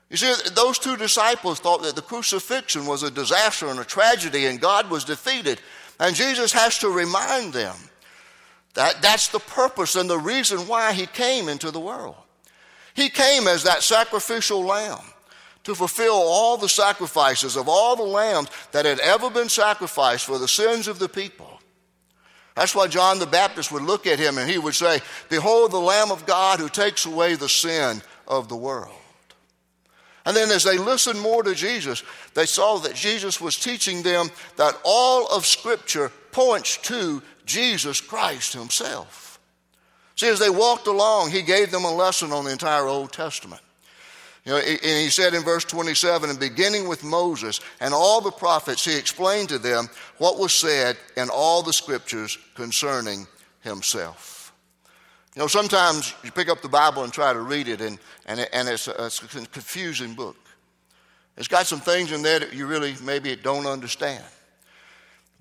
You 0.09 0.17
see, 0.17 0.33
those 0.55 0.79
two 0.79 0.97
disciples 0.97 1.59
thought 1.59 1.83
that 1.83 1.95
the 1.95 2.01
crucifixion 2.01 2.87
was 2.87 3.03
a 3.03 3.11
disaster 3.11 3.67
and 3.67 3.79
a 3.79 3.85
tragedy 3.85 4.47
and 4.47 4.59
God 4.59 4.89
was 4.89 5.05
defeated. 5.05 5.61
And 5.99 6.15
Jesus 6.15 6.51
has 6.53 6.79
to 6.79 6.89
remind 6.89 7.53
them 7.53 7.75
that 8.73 9.01
that's 9.01 9.27
the 9.27 9.39
purpose 9.39 9.95
and 9.95 10.09
the 10.09 10.17
reason 10.17 10.67
why 10.67 10.93
he 10.93 11.05
came 11.05 11.47
into 11.47 11.69
the 11.69 11.79
world. 11.79 12.15
He 12.95 13.09
came 13.09 13.47
as 13.47 13.63
that 13.63 13.83
sacrificial 13.83 14.63
lamb 14.63 14.99
to 15.65 15.75
fulfill 15.75 16.15
all 16.15 16.57
the 16.57 16.69
sacrifices 16.69 17.55
of 17.55 17.69
all 17.69 17.95
the 17.95 18.03
lambs 18.03 18.49
that 18.71 18.85
had 18.85 18.99
ever 18.99 19.29
been 19.29 19.49
sacrificed 19.49 20.25
for 20.25 20.39
the 20.39 20.47
sins 20.47 20.87
of 20.87 20.97
the 20.97 21.09
people. 21.09 21.48
That's 22.55 22.75
why 22.75 22.87
John 22.87 23.19
the 23.19 23.25
Baptist 23.25 23.71
would 23.71 23.83
look 23.83 24.05
at 24.05 24.19
him 24.19 24.37
and 24.37 24.49
he 24.49 24.57
would 24.57 24.75
say, 24.75 24.99
Behold 25.29 25.71
the 25.71 25.79
Lamb 25.79 26.11
of 26.11 26.25
God 26.25 26.59
who 26.59 26.69
takes 26.69 27.05
away 27.05 27.35
the 27.35 27.49
sin 27.49 28.01
of 28.27 28.49
the 28.49 28.55
world. 28.55 28.91
And 30.25 30.35
then 30.35 30.51
as 30.51 30.63
they 30.63 30.77
listened 30.77 31.19
more 31.19 31.41
to 31.43 31.55
Jesus, 31.55 32.03
they 32.33 32.45
saw 32.45 32.77
that 32.79 32.95
Jesus 32.95 33.39
was 33.39 33.57
teaching 33.57 34.03
them 34.03 34.29
that 34.57 34.77
all 34.83 35.27
of 35.27 35.45
Scripture 35.45 36.11
points 36.31 36.77
to 36.83 37.23
Jesus 37.45 38.01
Christ 38.01 38.53
Himself. 38.53 39.39
See, 40.15 40.27
as 40.27 40.39
they 40.39 40.49
walked 40.49 40.87
along, 40.87 41.31
He 41.31 41.41
gave 41.41 41.71
them 41.71 41.85
a 41.85 41.91
lesson 41.93 42.31
on 42.31 42.45
the 42.45 42.51
entire 42.51 42.85
Old 42.85 43.11
Testament. 43.13 43.61
You 44.49 44.55
know, 44.55 44.61
and 44.61 45.03
he 45.03 45.11
said 45.11 45.35
in 45.35 45.43
verse 45.43 45.63
27, 45.63 46.27
and 46.27 46.39
beginning 46.39 46.87
with 46.87 47.03
Moses 47.03 47.59
and 47.79 47.93
all 47.93 48.19
the 48.19 48.31
prophets, 48.31 48.83
he 48.83 48.97
explained 48.97 49.49
to 49.49 49.59
them 49.59 49.87
what 50.17 50.39
was 50.39 50.55
said 50.55 50.97
in 51.15 51.29
all 51.29 51.61
the 51.61 51.71
scriptures 51.71 52.35
concerning 52.55 53.27
himself. 53.59 54.51
You 55.35 55.41
know, 55.43 55.47
sometimes 55.47 56.15
you 56.23 56.31
pick 56.31 56.49
up 56.49 56.63
the 56.63 56.67
Bible 56.67 57.03
and 57.03 57.13
try 57.13 57.31
to 57.31 57.41
read 57.41 57.67
it, 57.67 57.79
and, 57.79 57.99
and, 58.25 58.39
it, 58.39 58.49
and 58.51 58.67
it's, 58.67 58.87
a, 58.87 59.05
it's, 59.05 59.21
a, 59.21 59.27
confusing 59.27 60.15
book. 60.15 60.35
It's 61.37 61.47
got 61.47 61.67
some 61.67 61.79
things 61.79 62.11
in 62.11 62.23
there 62.23 62.39
that 62.39 62.51
you 62.51 62.65
really 62.65 62.95
maybe 63.03 63.35
don't 63.35 63.67
understand. 63.67 64.23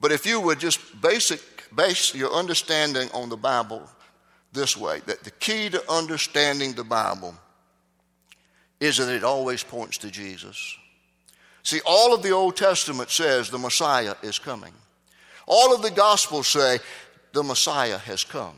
But 0.03 0.13
if 0.13 0.27
you 0.27 0.39
would 0.39 0.61
just 0.61 1.01
basic, 1.01 1.41
base 1.75 2.15
your 2.15 2.35
understanding 2.35 3.09
on 3.15 3.31
the 3.31 3.39
Bible 3.39 3.89
this 4.53 4.77
way, 4.77 5.01
that 5.07 5.25
the 5.25 5.31
key 5.31 5.71
to 5.71 5.83
understanding 5.91 6.75
the 6.75 6.85
Bible 6.85 7.35
is 8.81 8.99
that 8.99 9.09
it 9.09 9.25
always 9.25 9.63
points 9.63 9.99
to 9.99 10.11
Jesus. 10.11 10.77
See, 11.63 11.81
all 11.85 12.15
of 12.15 12.23
the 12.23 12.31
Old 12.31 12.57
Testament 12.57 13.11
says 13.11 13.51
the 13.51 13.59
Messiah 13.59 14.15
is 14.23 14.39
coming. 14.39 14.73
All 15.47 15.75
of 15.75 15.83
the 15.83 15.91
Gospels 15.91 16.47
say 16.47 16.79
the 17.33 17.43
Messiah 17.43 17.99
has 17.99 18.25
come. 18.25 18.55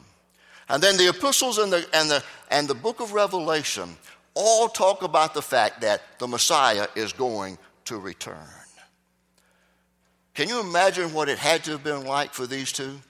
And 0.69 0.83
then 0.83 0.97
the 0.97 1.09
epistles 1.09 1.59
and 1.59 1.73
the, 1.73 1.85
and, 1.93 2.11
the, 2.11 2.23
and 2.51 2.69
the 2.69 2.75
book 2.75 3.01
of 3.01 3.13
Revelation 3.13 3.97
all 4.35 4.69
talk 4.69 5.03
about 5.03 5.35
the 5.35 5.43
fact 5.43 5.81
that 5.81 6.03
the 6.19 6.29
Messiah 6.29 6.87
is 6.95 7.13
going 7.13 7.59
to 7.87 7.99
return. 7.99 8.37
Can 10.35 10.49
you 10.49 10.61
imagine 10.61 11.13
what 11.13 11.29
it 11.29 11.39
had 11.39 11.65
to 11.65 11.73
have 11.73 11.85
been 11.85 12.05
like 12.05 12.33
for 12.33 12.47
these 12.47 12.73
two 12.73 13.01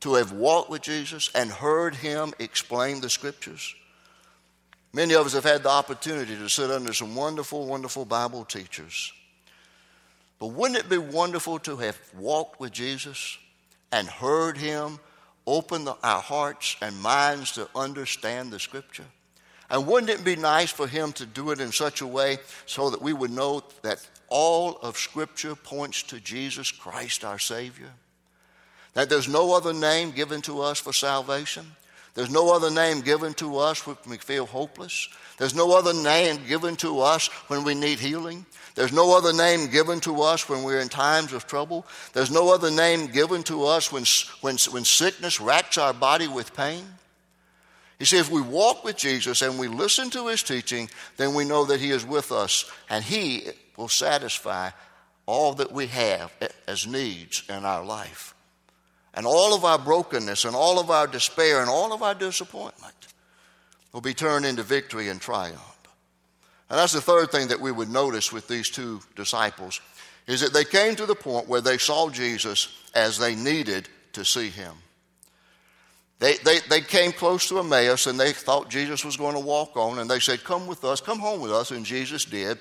to 0.00 0.14
have 0.14 0.32
walked 0.32 0.70
with 0.70 0.82
Jesus 0.82 1.30
and 1.34 1.50
heard 1.50 1.94
him 1.94 2.32
explain 2.38 3.00
the 3.00 3.10
scriptures? 3.10 3.74
Many 4.92 5.14
of 5.14 5.26
us 5.26 5.34
have 5.34 5.44
had 5.44 5.62
the 5.62 5.70
opportunity 5.70 6.34
to 6.36 6.48
sit 6.48 6.70
under 6.70 6.92
some 6.92 7.14
wonderful, 7.14 7.66
wonderful 7.66 8.04
Bible 8.04 8.44
teachers. 8.44 9.12
But 10.38 10.48
wouldn't 10.48 10.78
it 10.78 10.88
be 10.88 10.98
wonderful 10.98 11.58
to 11.60 11.76
have 11.78 11.98
walked 12.16 12.60
with 12.60 12.72
Jesus 12.72 13.38
and 13.92 14.06
heard 14.06 14.56
him 14.56 14.98
open 15.46 15.84
the, 15.84 15.96
our 16.02 16.20
hearts 16.20 16.76
and 16.80 17.00
minds 17.00 17.52
to 17.52 17.68
understand 17.74 18.50
the 18.50 18.58
scripture? 18.58 19.06
And 19.70 19.86
wouldn't 19.86 20.10
it 20.10 20.24
be 20.24 20.36
nice 20.36 20.70
for 20.70 20.86
him 20.86 21.12
to 21.14 21.26
do 21.26 21.50
it 21.50 21.60
in 21.60 21.72
such 21.72 22.00
a 22.00 22.06
way 22.06 22.38
so 22.64 22.88
that 22.90 23.02
we 23.02 23.12
would 23.12 23.30
know 23.30 23.62
that 23.82 24.06
all 24.28 24.76
of 24.78 24.96
scripture 24.96 25.54
points 25.54 26.02
to 26.04 26.20
Jesus 26.20 26.70
Christ, 26.70 27.24
our 27.24 27.38
Savior? 27.38 27.92
That 28.94 29.10
there's 29.10 29.28
no 29.28 29.54
other 29.54 29.74
name 29.74 30.12
given 30.12 30.40
to 30.42 30.62
us 30.62 30.78
for 30.80 30.94
salvation? 30.94 31.66
There's 32.18 32.30
no 32.30 32.52
other 32.52 32.68
name 32.68 33.02
given 33.02 33.32
to 33.34 33.58
us 33.58 33.86
when 33.86 33.96
we 34.08 34.16
feel 34.16 34.44
hopeless. 34.44 35.08
There's 35.36 35.54
no 35.54 35.78
other 35.78 35.94
name 35.94 36.40
given 36.48 36.74
to 36.78 36.98
us 36.98 37.28
when 37.46 37.62
we 37.62 37.76
need 37.76 38.00
healing. 38.00 38.44
There's 38.74 38.92
no 38.92 39.16
other 39.16 39.32
name 39.32 39.70
given 39.70 40.00
to 40.00 40.22
us 40.22 40.48
when 40.48 40.64
we're 40.64 40.80
in 40.80 40.88
times 40.88 41.32
of 41.32 41.46
trouble. 41.46 41.86
There's 42.14 42.32
no 42.32 42.52
other 42.52 42.72
name 42.72 43.06
given 43.06 43.44
to 43.44 43.66
us 43.66 43.92
when, 43.92 44.02
when, 44.40 44.56
when 44.72 44.84
sickness 44.84 45.40
racks 45.40 45.78
our 45.78 45.92
body 45.92 46.26
with 46.26 46.56
pain. 46.56 46.84
You 48.00 48.06
see, 48.06 48.18
if 48.18 48.32
we 48.32 48.40
walk 48.40 48.82
with 48.82 48.96
Jesus 48.96 49.40
and 49.40 49.56
we 49.56 49.68
listen 49.68 50.10
to 50.10 50.26
his 50.26 50.42
teaching, 50.42 50.90
then 51.18 51.34
we 51.34 51.44
know 51.44 51.66
that 51.66 51.78
he 51.78 51.92
is 51.92 52.04
with 52.04 52.32
us 52.32 52.68
and 52.90 53.04
he 53.04 53.44
will 53.76 53.86
satisfy 53.86 54.70
all 55.24 55.52
that 55.54 55.70
we 55.70 55.86
have 55.86 56.32
as 56.66 56.84
needs 56.84 57.44
in 57.48 57.64
our 57.64 57.84
life 57.84 58.34
and 59.14 59.26
all 59.26 59.54
of 59.54 59.64
our 59.64 59.78
brokenness 59.78 60.44
and 60.44 60.54
all 60.54 60.78
of 60.78 60.90
our 60.90 61.06
despair 61.06 61.60
and 61.60 61.70
all 61.70 61.92
of 61.92 62.02
our 62.02 62.14
disappointment 62.14 62.94
will 63.92 64.00
be 64.00 64.14
turned 64.14 64.44
into 64.44 64.62
victory 64.62 65.08
and 65.08 65.20
triumph. 65.20 65.78
And 66.70 66.78
that's 66.78 66.92
the 66.92 67.00
third 67.00 67.30
thing 67.30 67.48
that 67.48 67.60
we 67.60 67.72
would 67.72 67.88
notice 67.88 68.32
with 68.32 68.46
these 68.46 68.68
two 68.68 69.00
disciples 69.16 69.80
is 70.26 70.42
that 70.42 70.52
they 70.52 70.64
came 70.64 70.94
to 70.96 71.06
the 71.06 71.14
point 71.14 71.48
where 71.48 71.62
they 71.62 71.78
saw 71.78 72.10
Jesus 72.10 72.68
as 72.94 73.18
they 73.18 73.34
needed 73.34 73.88
to 74.12 74.24
see 74.24 74.50
him. 74.50 74.74
They, 76.18 76.34
they, 76.44 76.58
they 76.68 76.80
came 76.80 77.12
close 77.12 77.48
to 77.48 77.60
Emmaus 77.60 78.06
and 78.06 78.20
they 78.20 78.32
thought 78.32 78.68
Jesus 78.68 79.04
was 79.04 79.16
going 79.16 79.34
to 79.34 79.40
walk 79.40 79.76
on, 79.76 80.00
and 80.00 80.10
they 80.10 80.18
said, 80.18 80.44
Come 80.44 80.66
with 80.66 80.84
us, 80.84 81.00
come 81.00 81.20
home 81.20 81.40
with 81.40 81.52
us, 81.52 81.70
and 81.70 81.86
Jesus 81.86 82.24
did. 82.24 82.58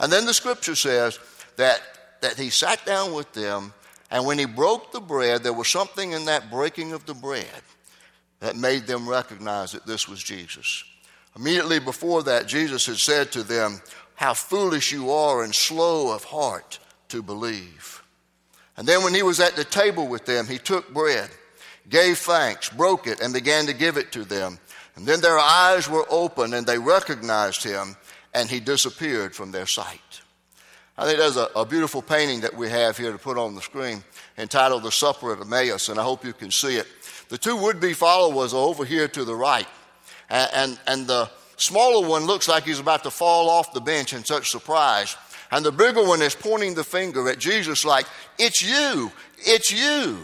And 0.00 0.10
then 0.10 0.26
the 0.26 0.34
scripture 0.34 0.74
says 0.74 1.18
that, 1.56 1.80
that 2.22 2.38
he 2.38 2.50
sat 2.50 2.84
down 2.86 3.12
with 3.12 3.32
them 3.32 3.74
and 4.10 4.24
when 4.24 4.38
he 4.38 4.46
broke 4.46 4.92
the 4.92 5.00
bread, 5.00 5.42
there 5.42 5.52
was 5.52 5.68
something 5.68 6.12
in 6.12 6.24
that 6.26 6.50
breaking 6.50 6.92
of 6.92 7.04
the 7.06 7.14
bread 7.14 7.46
that 8.40 8.56
made 8.56 8.86
them 8.86 9.08
recognize 9.08 9.72
that 9.72 9.86
this 9.86 10.08
was 10.08 10.22
Jesus. 10.22 10.84
Immediately 11.36 11.80
before 11.80 12.22
that, 12.24 12.46
Jesus 12.46 12.86
had 12.86 12.96
said 12.96 13.32
to 13.32 13.42
them, 13.42 13.80
How 14.14 14.34
foolish 14.34 14.92
you 14.92 15.10
are 15.10 15.44
and 15.44 15.54
slow 15.54 16.14
of 16.14 16.24
heart 16.24 16.78
to 17.08 17.22
believe. 17.22 18.02
And 18.76 18.86
then 18.86 19.02
when 19.02 19.14
he 19.14 19.22
was 19.22 19.40
at 19.40 19.56
the 19.56 19.64
table 19.64 20.06
with 20.06 20.24
them, 20.24 20.46
he 20.46 20.58
took 20.58 20.92
bread, 20.94 21.28
gave 21.88 22.18
thanks, 22.18 22.70
broke 22.70 23.06
it, 23.06 23.20
and 23.20 23.34
began 23.34 23.66
to 23.66 23.74
give 23.74 23.96
it 23.96 24.12
to 24.12 24.24
them. 24.24 24.58
And 24.96 25.06
then 25.06 25.20
their 25.20 25.38
eyes 25.38 25.88
were 25.88 26.06
opened 26.08 26.54
and 26.54 26.66
they 26.66 26.78
recognized 26.78 27.62
him, 27.62 27.96
and 28.32 28.48
he 28.48 28.60
disappeared 28.60 29.34
from 29.34 29.52
their 29.52 29.66
sight. 29.66 30.22
I 30.98 31.04
think 31.04 31.18
there's 31.18 31.36
a, 31.36 31.48
a, 31.54 31.64
beautiful 31.64 32.02
painting 32.02 32.40
that 32.40 32.56
we 32.56 32.68
have 32.70 32.96
here 32.96 33.12
to 33.12 33.18
put 33.18 33.38
on 33.38 33.54
the 33.54 33.62
screen 33.62 34.02
entitled 34.36 34.82
The 34.82 34.90
Supper 34.90 35.32
at 35.32 35.40
Emmaus, 35.40 35.88
and 35.88 36.00
I 36.00 36.02
hope 36.02 36.24
you 36.24 36.32
can 36.32 36.50
see 36.50 36.74
it. 36.74 36.88
The 37.28 37.38
two 37.38 37.56
would 37.56 37.78
be 37.80 37.92
followers 37.92 38.52
are 38.52 38.66
over 38.66 38.84
here 38.84 39.06
to 39.06 39.24
the 39.24 39.34
right, 39.34 39.68
and, 40.28 40.50
and, 40.52 40.80
and 40.88 41.06
the 41.06 41.30
smaller 41.56 42.04
one 42.06 42.24
looks 42.24 42.48
like 42.48 42.64
he's 42.64 42.80
about 42.80 43.04
to 43.04 43.12
fall 43.12 43.48
off 43.48 43.72
the 43.72 43.80
bench 43.80 44.12
in 44.12 44.24
such 44.24 44.50
surprise. 44.50 45.16
And 45.52 45.64
the 45.64 45.70
bigger 45.70 46.02
one 46.02 46.20
is 46.20 46.34
pointing 46.34 46.74
the 46.74 46.82
finger 46.82 47.28
at 47.28 47.38
Jesus, 47.38 47.84
like, 47.84 48.06
It's 48.36 48.60
you, 48.60 49.12
it's 49.38 49.70
you. 49.70 50.18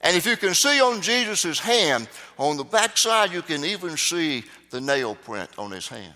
And 0.00 0.16
if 0.16 0.24
you 0.24 0.38
can 0.38 0.54
see 0.54 0.80
on 0.80 1.02
Jesus' 1.02 1.58
hand, 1.58 2.08
on 2.38 2.56
the 2.56 2.64
backside, 2.64 3.30
you 3.30 3.42
can 3.42 3.62
even 3.62 3.98
see 3.98 4.44
the 4.70 4.80
nail 4.80 5.16
print 5.16 5.50
on 5.58 5.70
his 5.70 5.86
hand. 5.86 6.14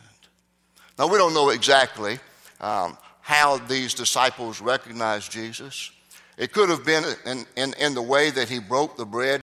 Now, 0.99 1.09
we 1.09 1.19
don't 1.19 1.35
know 1.35 1.51
exactly 1.51 2.19
um, 2.61 2.97
how 3.23 3.57
these 3.57 3.95
disciples 3.95 4.61
recognized 4.61 5.33
Jesus. 5.33 5.91
It 6.37 6.53
could 6.53 6.69
have 6.69 6.85
been 6.85 7.05
in, 7.25 7.47
in, 7.57 7.73
in 7.75 7.95
the 7.95 8.03
way 8.03 8.31
that 8.31 8.49
he 8.49 8.59
broke 8.59 8.97
the 8.97 9.07
bread 9.07 9.41